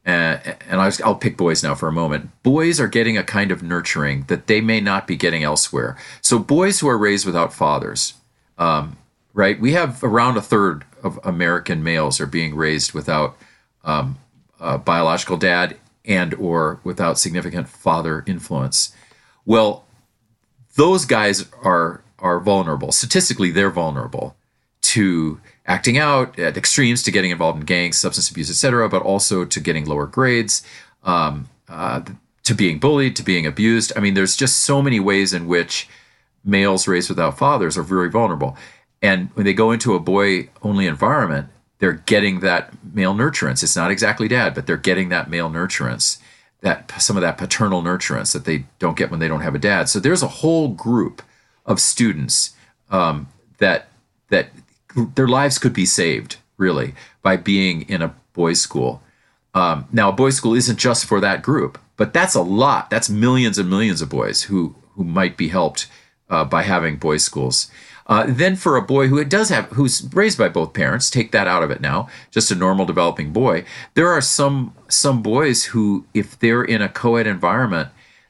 Uh, 0.06 0.38
and 0.70 0.82
I 0.82 0.92
will 1.06 1.16
pick 1.16 1.38
boys 1.38 1.64
now 1.64 1.76
for 1.76 1.88
a 1.88 1.94
moment. 1.94 2.30
Boys 2.44 2.82
are 2.82 2.90
getting 2.90 3.18
a 3.18 3.24
kind 3.24 3.52
of 3.52 3.64
nurturing 3.64 4.24
that 4.28 4.48
they 4.48 4.60
may 4.60 4.82
not 4.82 5.08
be 5.08 5.16
getting 5.16 5.44
elsewhere. 5.44 5.98
So 6.22 6.38
boys 6.40 6.82
who 6.82 6.90
are 6.90 6.98
raised 6.98 7.26
without 7.26 7.54
fathers, 7.54 8.16
um, 8.58 8.98
right? 9.34 9.60
We 9.60 9.74
have 9.74 10.04
around 10.04 10.38
a 10.38 10.42
third 10.42 10.86
of 11.04 11.20
American 11.24 11.84
males 11.84 12.22
are 12.22 12.26
being 12.26 12.56
raised 12.56 12.94
without 12.94 13.38
um, 13.84 14.18
a 14.60 14.78
biological 14.78 15.38
dad 15.38 15.78
and 16.06 16.34
or 16.36 16.80
without 16.84 17.20
significant 17.20 17.68
father 17.70 18.24
influence. 18.28 18.94
Well, 19.46 19.86
those 20.76 21.06
guys 21.06 21.46
are 21.64 22.02
are 22.20 22.40
vulnerable. 22.40 22.92
Statistically, 22.92 23.52
they're 23.52 23.70
vulnerable 23.70 24.36
to 24.82 25.42
acting 25.66 25.98
out 25.98 26.38
at 26.40 26.58
extremes, 26.58 27.04
to 27.04 27.12
getting 27.12 27.32
involved 27.32 27.60
in 27.60 27.66
gangs, 27.66 27.98
substance 27.98 28.30
abuse, 28.30 28.50
etc., 28.50 28.88
but 28.90 29.02
also 29.02 29.44
to 29.44 29.60
getting 29.60 29.86
lower 29.86 30.08
grades, 30.08 30.64
um, 31.04 31.50
uh, 31.68 32.02
to 32.44 32.54
being 32.54 32.80
bullied, 32.80 33.16
to 33.16 33.24
being 33.24 33.46
abused. 33.46 33.92
I 33.96 34.00
mean, 34.00 34.14
there's 34.14 34.36
just 34.36 34.62
so 34.62 34.82
many 34.82 35.00
ways 35.00 35.34
in 35.34 35.48
which 35.48 35.90
males 36.46 36.88
raised 36.88 37.10
without 37.10 37.38
fathers 37.38 37.78
are 37.78 37.84
very 37.84 38.10
vulnerable. 38.10 38.58
And 39.04 39.30
when 39.34 39.46
they 39.46 39.54
go 39.54 39.72
into 39.72 39.94
a 39.94 40.00
boy 40.00 40.50
only 40.64 40.88
environment, 40.88 41.50
they're 41.80 41.92
getting 41.92 42.40
that 42.40 42.74
male 42.94 43.14
nurturance. 43.14 43.62
It's 43.62 43.76
not 43.76 43.92
exactly 43.92 44.30
dad, 44.30 44.56
but 44.56 44.66
they're 44.66 44.78
getting 44.78 45.10
that 45.10 45.30
male 45.30 45.50
nurturance, 45.50 46.20
that 46.62 46.90
some 47.02 47.18
of 47.18 47.22
that 47.22 47.38
paternal 47.38 47.84
nurturance 47.84 48.32
that 48.32 48.46
they 48.46 48.64
don't 48.80 48.96
get 48.96 49.12
when 49.12 49.20
they 49.20 49.28
don't 49.28 49.42
have 49.42 49.54
a 49.54 49.60
dad. 49.60 49.90
So 49.90 50.00
there's 50.00 50.24
a 50.24 50.28
whole 50.28 50.70
group 50.70 51.22
of 51.66 51.82
students 51.82 52.56
um, 52.90 53.28
that 53.58 53.90
that 54.30 54.50
their 55.16 55.28
lives 55.28 55.60
could 55.60 55.74
be 55.74 55.86
saved 55.86 56.38
really 56.58 56.96
by 57.22 57.36
being 57.36 57.82
in 57.90 58.02
a 58.02 58.16
boys' 58.34 58.62
school. 58.62 59.02
Um, 59.54 59.86
now, 59.92 60.10
a 60.10 60.14
boys' 60.14 60.38
school 60.38 60.56
isn't 60.56 60.80
just 60.80 61.06
for 61.06 61.20
that 61.20 61.42
group, 61.42 61.78
but 61.98 62.14
that's 62.14 62.36
a 62.36 62.42
lot. 62.42 62.90
That's 62.90 63.10
millions 63.10 63.58
and 63.58 63.70
millions 63.70 64.02
of 64.02 64.10
boys 64.10 64.44
who 64.44 64.76
who 64.92 65.04
might 65.04 65.36
be 65.36 65.50
helped 65.50 65.88
uh, 66.30 66.46
by 66.46 66.64
having 66.64 66.96
boys' 66.96 67.26
schools. 67.26 67.70
Uh, 68.08 68.26
then 68.28 68.56
for 68.56 68.76
a 68.76 68.82
boy 68.82 69.08
who 69.08 69.24
does 69.24 69.50
have 69.50 69.66
who's 69.72 70.08
raised 70.14 70.38
by 70.38 70.50
both 70.50 70.74
parents, 70.74 71.10
take 71.10 71.32
that 71.32 71.48
out 71.48 71.64
of 71.64 71.72
it 71.72 71.82
now, 71.82 72.08
just 72.32 72.52
a 72.52 72.56
normal 72.56 72.86
developing 72.86 73.32
boy. 73.32 73.64
There 73.94 74.10
are 74.10 74.22
some 74.22 74.74
some 74.90 75.22
boys 75.22 75.66
who, 75.66 76.06
if 76.14 76.38
they're 76.40 76.64
in 76.64 76.82
a 76.82 76.90
co-ed 76.90 77.28
environment, 77.28 77.90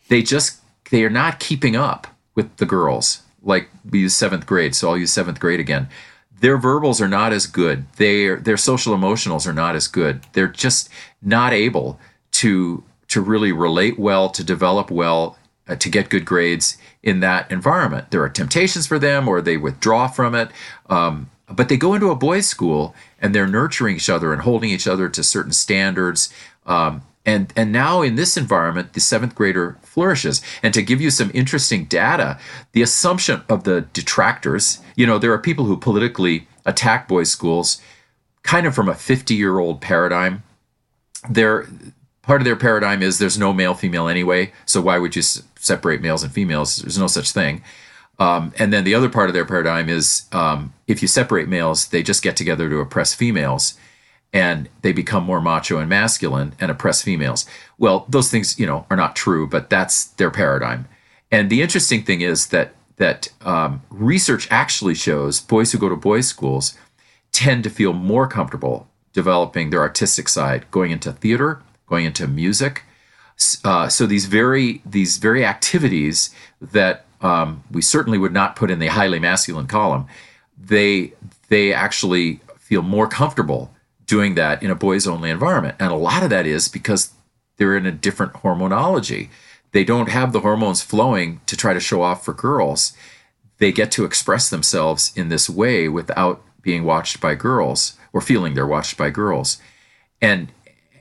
they 0.09 0.21
just 0.21 0.59
they 0.91 1.03
are 1.03 1.09
not 1.09 1.39
keeping 1.39 1.75
up 1.75 2.07
with 2.35 2.55
the 2.57 2.65
girls. 2.65 3.23
Like 3.41 3.69
we 3.89 4.01
use 4.01 4.13
seventh 4.13 4.45
grade, 4.45 4.75
so 4.75 4.89
I'll 4.89 4.97
use 4.97 5.11
seventh 5.11 5.39
grade 5.39 5.59
again. 5.59 5.89
Their 6.39 6.57
verbals 6.57 7.01
are 7.01 7.07
not 7.07 7.33
as 7.33 7.47
good. 7.47 7.91
Their 7.93 8.37
their 8.37 8.57
social 8.57 8.95
emotionals 8.95 9.47
are 9.47 9.53
not 9.53 9.75
as 9.75 9.87
good. 9.87 10.21
They're 10.33 10.47
just 10.47 10.89
not 11.21 11.51
able 11.51 11.99
to 12.33 12.83
to 13.07 13.21
really 13.21 13.51
relate 13.51 13.97
well, 13.99 14.29
to 14.29 14.43
develop 14.43 14.91
well, 14.91 15.37
uh, 15.67 15.75
to 15.75 15.89
get 15.89 16.09
good 16.09 16.25
grades 16.25 16.77
in 17.03 17.19
that 17.19 17.51
environment. 17.51 18.09
There 18.09 18.23
are 18.23 18.29
temptations 18.29 18.87
for 18.87 18.97
them, 18.97 19.27
or 19.27 19.41
they 19.41 19.57
withdraw 19.57 20.07
from 20.07 20.33
it. 20.33 20.49
Um, 20.89 21.29
but 21.47 21.69
they 21.69 21.77
go 21.77 21.93
into 21.93 22.09
a 22.09 22.15
boys' 22.15 22.47
school 22.47 22.95
and 23.19 23.35
they're 23.35 23.45
nurturing 23.45 23.97
each 23.97 24.09
other 24.09 24.31
and 24.31 24.41
holding 24.41 24.69
each 24.69 24.87
other 24.87 25.09
to 25.09 25.21
certain 25.21 25.51
standards. 25.51 26.33
Um, 26.65 27.03
and 27.25 27.53
and 27.55 27.71
now 27.71 28.01
in 28.01 28.15
this 28.15 28.35
environment, 28.37 28.93
the 28.93 28.99
seventh 28.99 29.35
grader 29.35 29.77
flourishes. 29.81 30.41
And 30.61 30.73
to 30.73 30.81
give 30.81 30.99
you 30.99 31.09
some 31.09 31.31
interesting 31.33 31.85
data, 31.85 32.39
the 32.71 32.81
assumption 32.81 33.43
of 33.49 33.63
the 33.63 33.81
detractors, 33.93 34.79
you 34.95 35.05
know, 35.05 35.17
there 35.17 35.31
are 35.31 35.37
people 35.37 35.65
who 35.65 35.77
politically 35.77 36.47
attack 36.65 37.07
boys' 37.07 37.29
schools, 37.29 37.81
kind 38.41 38.65
of 38.65 38.75
from 38.75 38.89
a 38.89 38.95
50 38.95 39.35
year 39.35 39.59
old 39.59 39.79
paradigm. 39.81 40.43
They're 41.29 41.67
part 42.23 42.41
of 42.41 42.45
their 42.45 42.55
paradigm 42.55 43.03
is 43.03 43.19
there's 43.19 43.37
no 43.37 43.53
male 43.53 43.75
female 43.75 44.07
anyway 44.07 44.51
so 44.65 44.81
why 44.81 44.97
would 44.97 45.15
you 45.15 45.19
s- 45.21 45.43
separate 45.63 46.01
males 46.01 46.23
and 46.23 46.31
females? 46.31 46.77
There's 46.77 46.97
no 46.97 47.07
such 47.07 47.31
thing. 47.31 47.63
Um, 48.19 48.53
and 48.59 48.71
then 48.71 48.83
the 48.83 48.95
other 48.95 49.09
part 49.09 49.29
of 49.29 49.33
their 49.33 49.45
paradigm 49.45 49.89
is 49.89 50.23
um, 50.31 50.73
if 50.87 51.01
you 51.01 51.07
separate 51.07 51.47
males 51.47 51.87
they 51.87 52.03
just 52.03 52.23
get 52.23 52.35
together 52.35 52.69
to 52.69 52.79
oppress 52.79 53.13
females 53.13 53.75
and 54.31 54.69
they 54.81 54.91
become 54.91 55.23
more 55.23 55.41
macho 55.41 55.77
and 55.77 55.89
masculine 55.89 56.53
and 56.59 56.71
oppress 56.71 57.01
females. 57.01 57.45
Well 57.77 58.05
those 58.09 58.31
things 58.31 58.59
you 58.59 58.65
know 58.65 58.85
are 58.89 58.97
not 58.97 59.15
true 59.15 59.47
but 59.47 59.69
that's 59.69 60.05
their 60.05 60.31
paradigm. 60.31 60.87
And 61.31 61.49
the 61.49 61.61
interesting 61.61 62.03
thing 62.03 62.21
is 62.21 62.47
that 62.47 62.73
that 62.97 63.29
um, 63.41 63.81
research 63.89 64.47
actually 64.51 64.95
shows 64.95 65.39
boys 65.39 65.71
who 65.71 65.79
go 65.79 65.89
to 65.89 65.95
boys 65.95 66.27
schools 66.27 66.77
tend 67.31 67.63
to 67.63 67.69
feel 67.69 67.93
more 67.93 68.27
comfortable 68.27 68.87
developing 69.13 69.69
their 69.69 69.81
artistic 69.81 70.29
side 70.29 70.69
going 70.71 70.91
into 70.91 71.11
theater 71.11 71.61
going 71.87 72.05
into 72.05 72.27
music. 72.27 72.83
Uh, 73.63 73.87
so 73.87 74.05
these 74.05 74.25
very 74.25 74.81
these 74.85 75.17
very 75.17 75.45
activities 75.45 76.29
that 76.61 77.05
um, 77.21 77.63
we 77.71 77.81
certainly 77.81 78.17
would 78.17 78.33
not 78.33 78.55
put 78.55 78.69
in 78.69 78.79
the 78.79 78.87
highly 78.87 79.19
masculine 79.19 79.67
column. 79.67 80.05
They 80.57 81.13
they 81.49 81.73
actually 81.73 82.39
feel 82.57 82.81
more 82.81 83.07
comfortable 83.07 83.73
doing 84.05 84.35
that 84.35 84.61
in 84.61 84.69
a 84.69 84.75
boys 84.75 85.07
only 85.07 85.29
environment, 85.29 85.75
and 85.79 85.91
a 85.91 85.95
lot 85.95 86.23
of 86.23 86.29
that 86.29 86.45
is 86.45 86.67
because 86.67 87.13
they're 87.57 87.77
in 87.77 87.85
a 87.85 87.91
different 87.91 88.33
hormonology. 88.33 89.29
They 89.71 89.83
don't 89.83 90.09
have 90.09 90.31
the 90.31 90.41
hormones 90.41 90.83
flowing 90.83 91.41
to 91.47 91.57
try 91.57 91.73
to 91.73 91.79
show 91.79 92.01
off 92.01 92.23
for 92.23 92.33
girls. 92.33 92.93
They 93.57 93.71
get 93.71 93.91
to 93.93 94.05
express 94.05 94.49
themselves 94.49 95.11
in 95.15 95.29
this 95.29 95.49
way 95.49 95.87
without 95.87 96.43
being 96.61 96.83
watched 96.83 97.19
by 97.19 97.35
girls 97.35 97.97
or 98.13 98.21
feeling 98.21 98.53
they're 98.53 98.67
watched 98.67 98.97
by 98.97 99.09
girls. 99.09 99.57
And 100.21 100.51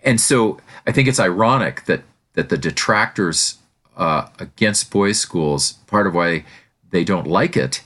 and 0.02 0.20
so 0.20 0.58
I 0.86 0.92
think 0.92 1.08
it's 1.08 1.20
ironic 1.20 1.84
that 1.86 2.02
that 2.34 2.48
the 2.48 2.56
detractors 2.58 3.58
uh, 3.96 4.28
against 4.38 4.90
boys' 4.90 5.20
schools, 5.20 5.74
part 5.86 6.06
of 6.06 6.14
why 6.14 6.44
they 6.90 7.04
don't 7.04 7.26
like 7.26 7.56
it, 7.56 7.82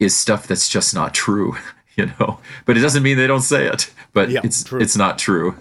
is 0.00 0.16
stuff 0.16 0.46
that's 0.46 0.68
just 0.68 0.94
not 0.94 1.14
true. 1.14 1.56
You 1.96 2.12
know, 2.20 2.38
but 2.64 2.76
it 2.76 2.80
doesn't 2.80 3.02
mean 3.02 3.16
they 3.16 3.26
don't 3.26 3.40
say 3.40 3.66
it. 3.66 3.90
But 4.12 4.30
Yeah, 4.30 4.42
it's 4.44 4.62
true. 4.62 4.78
it's 4.80 4.96
not 4.96 5.18
true. 5.18 5.56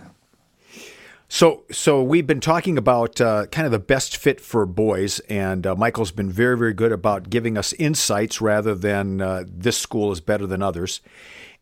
So, 1.29 1.63
so 1.71 2.01
we've 2.01 2.27
been 2.27 2.39
talking 2.39 2.77
about 2.77 3.19
uh, 3.19 3.47
kind 3.47 3.65
of 3.65 3.71
the 3.71 3.79
best 3.79 4.15
fit 4.15 4.39
for 4.39 4.65
boys, 4.67 5.19
and 5.21 5.67
uh, 5.67 5.75
Michael's 5.75 6.11
been 6.11 6.29
very, 6.29 6.55
very 6.55 6.73
good 6.73 6.91
about 6.91 7.31
giving 7.31 7.57
us 7.57 7.73
insights 7.73 8.39
rather 8.39 8.75
than 8.75 9.19
uh, 9.19 9.45
this 9.45 9.77
school 9.77 10.11
is 10.11 10.21
better 10.21 10.45
than 10.45 10.61
others. 10.61 11.01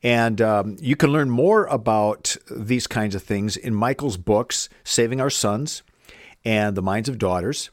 And 0.05 0.39
um, 0.39 0.77
you 0.79 0.95
can 0.95 1.09
learn 1.09 1.31
more 1.31 1.65
about 1.65 2.37
these 2.51 2.85
kinds 2.85 3.15
of 3.15 3.23
things 3.23 3.57
in 3.57 3.73
Michael's 3.73 4.17
books, 4.17 4.69
Saving 4.83 5.19
Our 5.19 5.31
Sons 5.31 5.81
and 6.45 6.77
The 6.77 6.83
Minds 6.83 7.09
of 7.09 7.17
Daughters. 7.17 7.71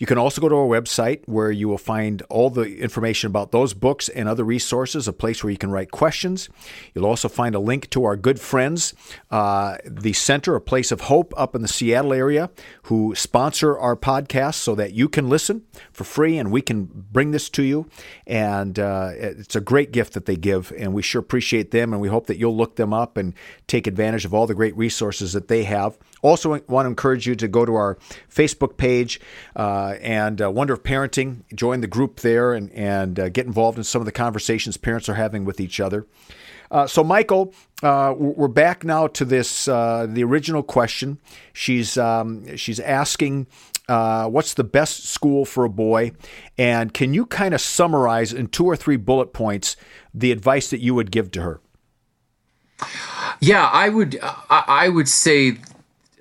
You 0.00 0.06
can 0.06 0.16
also 0.16 0.40
go 0.40 0.48
to 0.48 0.54
our 0.56 0.66
website 0.66 1.20
where 1.26 1.50
you 1.50 1.68
will 1.68 1.76
find 1.76 2.22
all 2.30 2.48
the 2.48 2.78
information 2.78 3.26
about 3.26 3.52
those 3.52 3.74
books 3.74 4.08
and 4.08 4.30
other 4.30 4.44
resources, 4.44 5.06
a 5.06 5.12
place 5.12 5.44
where 5.44 5.50
you 5.50 5.58
can 5.58 5.70
write 5.70 5.90
questions. 5.90 6.48
You'll 6.94 7.04
also 7.04 7.28
find 7.28 7.54
a 7.54 7.58
link 7.58 7.90
to 7.90 8.04
our 8.04 8.16
good 8.16 8.40
friends, 8.40 8.94
uh, 9.30 9.76
the 9.84 10.14
Center, 10.14 10.56
a 10.56 10.60
place 10.60 10.90
of 10.90 11.02
hope 11.02 11.34
up 11.36 11.54
in 11.54 11.60
the 11.60 11.68
Seattle 11.68 12.14
area, 12.14 12.48
who 12.84 13.14
sponsor 13.14 13.78
our 13.78 13.94
podcast 13.94 14.54
so 14.54 14.74
that 14.74 14.94
you 14.94 15.06
can 15.06 15.28
listen 15.28 15.66
for 15.92 16.04
free 16.04 16.38
and 16.38 16.50
we 16.50 16.62
can 16.62 16.88
bring 17.12 17.32
this 17.32 17.50
to 17.50 17.62
you. 17.62 17.86
And 18.26 18.78
uh, 18.78 19.10
it's 19.14 19.54
a 19.54 19.60
great 19.60 19.92
gift 19.92 20.14
that 20.14 20.24
they 20.24 20.36
give, 20.36 20.72
and 20.78 20.94
we 20.94 21.02
sure 21.02 21.20
appreciate 21.20 21.72
them. 21.72 21.92
And 21.92 22.00
we 22.00 22.08
hope 22.08 22.26
that 22.28 22.38
you'll 22.38 22.56
look 22.56 22.76
them 22.76 22.94
up 22.94 23.18
and 23.18 23.34
take 23.66 23.86
advantage 23.86 24.24
of 24.24 24.32
all 24.32 24.46
the 24.46 24.54
great 24.54 24.74
resources 24.78 25.34
that 25.34 25.48
they 25.48 25.64
have. 25.64 25.98
Also, 26.22 26.60
want 26.68 26.84
to 26.84 26.88
encourage 26.88 27.26
you 27.26 27.34
to 27.34 27.48
go 27.48 27.64
to 27.64 27.74
our 27.74 27.96
Facebook 28.32 28.76
page 28.76 29.20
uh, 29.56 29.94
and 30.00 30.42
uh, 30.42 30.50
Wonder 30.50 30.74
of 30.74 30.82
Parenting. 30.82 31.42
Join 31.54 31.80
the 31.80 31.86
group 31.86 32.20
there 32.20 32.52
and, 32.52 32.70
and 32.72 33.18
uh, 33.18 33.28
get 33.30 33.46
involved 33.46 33.78
in 33.78 33.84
some 33.84 34.02
of 34.02 34.06
the 34.06 34.12
conversations 34.12 34.76
parents 34.76 35.08
are 35.08 35.14
having 35.14 35.44
with 35.44 35.60
each 35.60 35.80
other. 35.80 36.06
Uh, 36.70 36.86
so, 36.86 37.02
Michael, 37.02 37.52
uh, 37.82 38.14
we're 38.16 38.46
back 38.46 38.84
now 38.84 39.08
to 39.08 39.24
this 39.24 39.66
uh, 39.66 40.06
the 40.08 40.22
original 40.22 40.62
question. 40.62 41.18
She's 41.52 41.96
um, 41.98 42.56
she's 42.56 42.80
asking. 42.80 43.46
What's 43.88 44.54
the 44.54 44.62
best 44.62 45.06
school 45.06 45.44
for 45.44 45.64
a 45.64 45.68
boy? 45.68 46.12
And 46.56 46.94
can 46.94 47.12
you 47.12 47.26
kind 47.26 47.54
of 47.54 47.60
summarize 47.60 48.32
in 48.32 48.46
two 48.46 48.64
or 48.64 48.76
three 48.76 48.96
bullet 48.96 49.32
points 49.32 49.74
the 50.14 50.30
advice 50.30 50.70
that 50.70 50.78
you 50.78 50.94
would 50.94 51.10
give 51.10 51.32
to 51.32 51.42
her? 51.42 51.60
Yeah, 53.40 53.68
I 53.72 53.88
would 53.88 54.18
I 54.48 54.88
would 54.88 55.08
say 55.08 55.56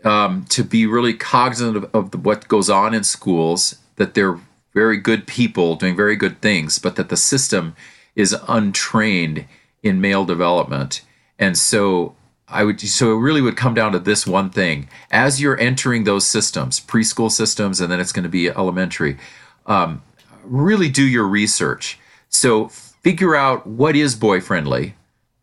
um, 0.04 0.46
to 0.50 0.64
be 0.64 0.86
really 0.86 1.14
cognizant 1.14 1.78
of, 1.78 1.90
of 1.94 2.12
the, 2.12 2.18
what 2.18 2.48
goes 2.48 2.70
on 2.70 2.94
in 2.94 3.04
schools, 3.04 3.76
that 3.98 4.14
they're 4.14 4.40
very 4.74 4.98
good 4.98 5.28
people 5.28 5.76
doing 5.76 5.96
very 5.96 6.16
good 6.16 6.42
things, 6.42 6.80
but 6.80 6.96
that 6.96 7.10
the 7.10 7.18
system 7.18 7.76
is 8.16 8.36
untrained 8.48 9.46
in 9.84 10.02
male 10.02 10.26
development. 10.26 11.02
And 11.38 11.58
so 11.58 12.16
I 12.48 12.64
would 12.64 12.80
so 12.82 13.14
it 13.14 13.20
really 13.20 13.42
would 13.42 13.58
come 13.58 13.74
down 13.74 13.92
to 13.92 14.00
this 14.00 14.26
one 14.26 14.50
thing. 14.50 14.90
As 15.12 15.40
you're 15.40 15.60
entering 15.60 16.04
those 16.04 16.28
systems, 16.28 16.80
preschool 16.80 17.32
systems, 17.32 17.80
and 17.80 17.92
then 17.92 18.00
it's 18.00 18.12
going 18.12 18.24
to 18.24 18.30
be 18.30 18.50
elementary, 18.50 19.18
um, 19.66 20.02
really 20.44 20.90
do 20.90 21.06
your 21.06 21.28
research. 21.28 22.00
So 22.30 22.68
figure 22.68 23.36
out 23.36 23.68
what 23.68 23.96
is 23.96 24.16
boy 24.16 24.42
friendly, 24.42 24.96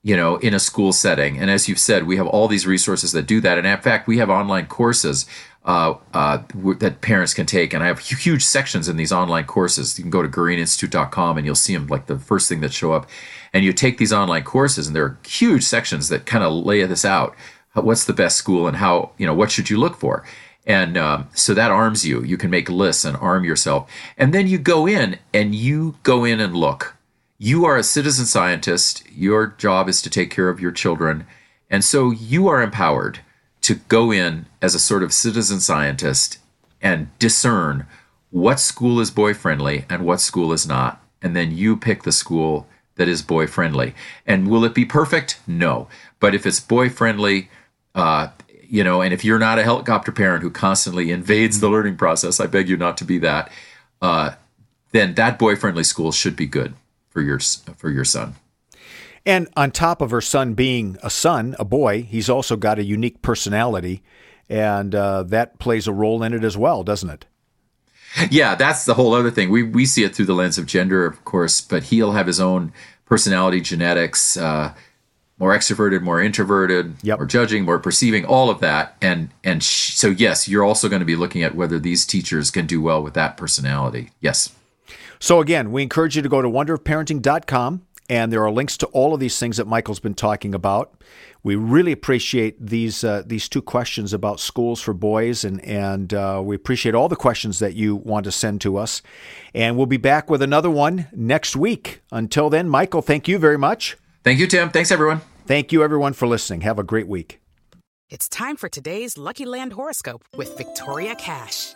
you 0.06 0.16
know, 0.16 0.36
in 0.36 0.54
a 0.54 0.60
school 0.60 0.92
setting. 0.92 1.36
And 1.36 1.50
as 1.50 1.68
you've 1.68 1.80
said, 1.80 2.06
we 2.06 2.16
have 2.16 2.28
all 2.28 2.46
these 2.46 2.64
resources 2.64 3.10
that 3.10 3.26
do 3.26 3.40
that. 3.40 3.58
And 3.58 3.66
in 3.66 3.76
fact, 3.78 4.06
we 4.06 4.18
have 4.18 4.30
online 4.30 4.66
courses 4.66 5.26
uh, 5.64 5.94
uh, 6.14 6.38
that 6.78 7.00
parents 7.00 7.34
can 7.34 7.44
take. 7.44 7.74
And 7.74 7.82
I 7.82 7.88
have 7.88 7.98
huge 7.98 8.44
sections 8.44 8.88
in 8.88 8.96
these 8.96 9.10
online 9.10 9.46
courses. 9.46 9.98
You 9.98 10.04
can 10.04 10.12
go 10.12 10.22
to 10.22 10.28
gurianinstitute.com 10.28 11.38
and 11.38 11.44
you'll 11.44 11.56
see 11.56 11.74
them 11.74 11.88
like 11.88 12.06
the 12.06 12.20
first 12.20 12.48
thing 12.48 12.60
that 12.60 12.72
show 12.72 12.92
up. 12.92 13.08
And 13.52 13.64
you 13.64 13.72
take 13.72 13.98
these 13.98 14.12
online 14.12 14.44
courses, 14.44 14.86
and 14.86 14.94
there 14.94 15.02
are 15.02 15.18
huge 15.26 15.64
sections 15.64 16.08
that 16.10 16.24
kind 16.24 16.44
of 16.44 16.52
lay 16.52 16.84
this 16.84 17.04
out. 17.04 17.34
What's 17.72 18.04
the 18.04 18.12
best 18.12 18.36
school 18.36 18.68
and 18.68 18.76
how, 18.76 19.10
you 19.18 19.26
know, 19.26 19.34
what 19.34 19.50
should 19.50 19.70
you 19.70 19.76
look 19.76 19.96
for? 19.96 20.24
And 20.68 20.96
um, 20.96 21.28
so 21.34 21.52
that 21.54 21.72
arms 21.72 22.06
you. 22.06 22.22
You 22.22 22.36
can 22.36 22.50
make 22.50 22.68
lists 22.68 23.04
and 23.04 23.16
arm 23.16 23.44
yourself. 23.44 23.90
And 24.16 24.32
then 24.32 24.46
you 24.46 24.58
go 24.58 24.86
in 24.86 25.18
and 25.34 25.52
you 25.52 25.96
go 26.04 26.24
in 26.24 26.38
and 26.38 26.54
look 26.54 26.95
you 27.38 27.64
are 27.64 27.76
a 27.76 27.82
citizen 27.82 28.24
scientist. 28.26 29.04
Your 29.10 29.48
job 29.58 29.88
is 29.88 30.00
to 30.02 30.10
take 30.10 30.30
care 30.30 30.48
of 30.48 30.60
your 30.60 30.72
children. 30.72 31.26
And 31.70 31.84
so 31.84 32.10
you 32.10 32.48
are 32.48 32.62
empowered 32.62 33.20
to 33.62 33.74
go 33.74 34.10
in 34.10 34.46
as 34.62 34.74
a 34.74 34.80
sort 34.80 35.02
of 35.02 35.12
citizen 35.12 35.60
scientist 35.60 36.38
and 36.80 37.16
discern 37.18 37.86
what 38.30 38.60
school 38.60 39.00
is 39.00 39.10
boy 39.10 39.34
friendly 39.34 39.84
and 39.88 40.04
what 40.04 40.20
school 40.20 40.52
is 40.52 40.66
not. 40.66 41.02
And 41.20 41.34
then 41.34 41.56
you 41.56 41.76
pick 41.76 42.04
the 42.04 42.12
school 42.12 42.68
that 42.94 43.08
is 43.08 43.22
boy 43.22 43.46
friendly. 43.46 43.94
And 44.26 44.48
will 44.48 44.64
it 44.64 44.74
be 44.74 44.84
perfect? 44.84 45.38
No. 45.46 45.88
But 46.20 46.34
if 46.34 46.46
it's 46.46 46.60
boy 46.60 46.88
friendly, 46.88 47.50
uh, 47.94 48.28
you 48.68 48.82
know, 48.82 49.02
and 49.02 49.12
if 49.12 49.24
you're 49.24 49.38
not 49.38 49.58
a 49.58 49.62
helicopter 49.62 50.12
parent 50.12 50.42
who 50.42 50.50
constantly 50.50 51.10
invades 51.10 51.60
the 51.60 51.68
learning 51.68 51.96
process, 51.96 52.40
I 52.40 52.46
beg 52.46 52.68
you 52.68 52.76
not 52.76 52.96
to 52.98 53.04
be 53.04 53.18
that, 53.18 53.50
uh, 54.00 54.32
then 54.92 55.14
that 55.14 55.38
boy 55.38 55.56
friendly 55.56 55.84
school 55.84 56.12
should 56.12 56.36
be 56.36 56.46
good 56.46 56.74
for 57.16 57.22
your 57.22 57.38
for 57.78 57.88
your 57.88 58.04
son. 58.04 58.34
And 59.24 59.48
on 59.56 59.70
top 59.70 60.02
of 60.02 60.10
her 60.10 60.20
son 60.20 60.52
being 60.52 60.98
a 61.02 61.08
son, 61.08 61.56
a 61.58 61.64
boy, 61.64 62.02
he's 62.02 62.28
also 62.28 62.56
got 62.56 62.78
a 62.78 62.84
unique 62.84 63.22
personality, 63.22 64.02
and 64.50 64.94
uh, 64.94 65.22
that 65.22 65.58
plays 65.58 65.86
a 65.88 65.94
role 65.94 66.22
in 66.22 66.34
it 66.34 66.44
as 66.44 66.58
well, 66.58 66.84
doesn't 66.84 67.08
it? 67.08 67.24
Yeah, 68.30 68.54
that's 68.54 68.84
the 68.84 68.92
whole 68.94 69.14
other 69.14 69.30
thing. 69.30 69.48
We 69.48 69.62
we 69.62 69.86
see 69.86 70.04
it 70.04 70.14
through 70.14 70.26
the 70.26 70.34
lens 70.34 70.58
of 70.58 70.66
gender, 70.66 71.06
of 71.06 71.24
course, 71.24 71.62
but 71.62 71.84
he'll 71.84 72.12
have 72.12 72.26
his 72.26 72.38
own 72.38 72.70
personality, 73.06 73.62
genetics, 73.62 74.36
uh, 74.36 74.74
more 75.38 75.56
extroverted, 75.56 76.02
more 76.02 76.20
introverted, 76.20 76.96
Yep. 77.02 77.18
more 77.18 77.26
judging, 77.26 77.64
more 77.64 77.78
perceiving, 77.78 78.26
all 78.26 78.50
of 78.50 78.60
that. 78.60 78.94
And 79.00 79.30
and 79.42 79.62
sh- 79.62 79.94
so 79.94 80.08
yes, 80.08 80.48
you're 80.48 80.64
also 80.64 80.90
going 80.90 81.00
to 81.00 81.06
be 81.06 81.16
looking 81.16 81.42
at 81.42 81.54
whether 81.54 81.78
these 81.78 82.04
teachers 82.04 82.50
can 82.50 82.66
do 82.66 82.82
well 82.82 83.02
with 83.02 83.14
that 83.14 83.38
personality. 83.38 84.10
Yes. 84.20 84.50
So 85.18 85.40
again, 85.40 85.72
we 85.72 85.82
encourage 85.82 86.16
you 86.16 86.22
to 86.22 86.28
go 86.28 86.42
to 86.42 86.48
wonderofparenting.com 86.48 87.82
and 88.08 88.32
there 88.32 88.42
are 88.42 88.50
links 88.50 88.76
to 88.78 88.86
all 88.86 89.14
of 89.14 89.20
these 89.20 89.38
things 89.38 89.56
that 89.56 89.66
Michael's 89.66 90.00
been 90.00 90.14
talking 90.14 90.54
about. 90.54 90.94
We 91.42 91.54
really 91.54 91.92
appreciate 91.92 92.64
these 92.64 93.04
uh, 93.04 93.22
these 93.24 93.48
two 93.48 93.62
questions 93.62 94.12
about 94.12 94.40
schools 94.40 94.80
for 94.80 94.92
boys, 94.92 95.44
and 95.44 95.64
and 95.64 96.12
uh, 96.12 96.40
we 96.44 96.56
appreciate 96.56 96.94
all 96.94 97.08
the 97.08 97.16
questions 97.16 97.60
that 97.60 97.74
you 97.74 97.94
want 97.94 98.24
to 98.24 98.32
send 98.32 98.60
to 98.62 98.76
us. 98.76 99.00
And 99.54 99.76
we'll 99.76 99.86
be 99.86 99.96
back 99.96 100.28
with 100.28 100.42
another 100.42 100.70
one 100.70 101.06
next 101.12 101.54
week. 101.54 102.02
Until 102.10 102.50
then, 102.50 102.68
Michael, 102.68 103.02
thank 103.02 103.28
you 103.28 103.38
very 103.38 103.58
much. 103.58 103.96
Thank 104.24 104.40
you, 104.40 104.48
Tim. 104.48 104.70
Thanks, 104.70 104.90
everyone. 104.90 105.20
Thank 105.46 105.70
you, 105.70 105.84
everyone, 105.84 106.14
for 106.14 106.26
listening. 106.26 106.62
Have 106.62 106.80
a 106.80 106.84
great 106.84 107.06
week. 107.06 107.40
It's 108.10 108.28
time 108.28 108.56
for 108.56 108.68
today's 108.68 109.16
Lucky 109.16 109.44
Land 109.44 109.72
horoscope 109.72 110.24
with 110.36 110.56
Victoria 110.56 111.14
Cash. 111.14 111.75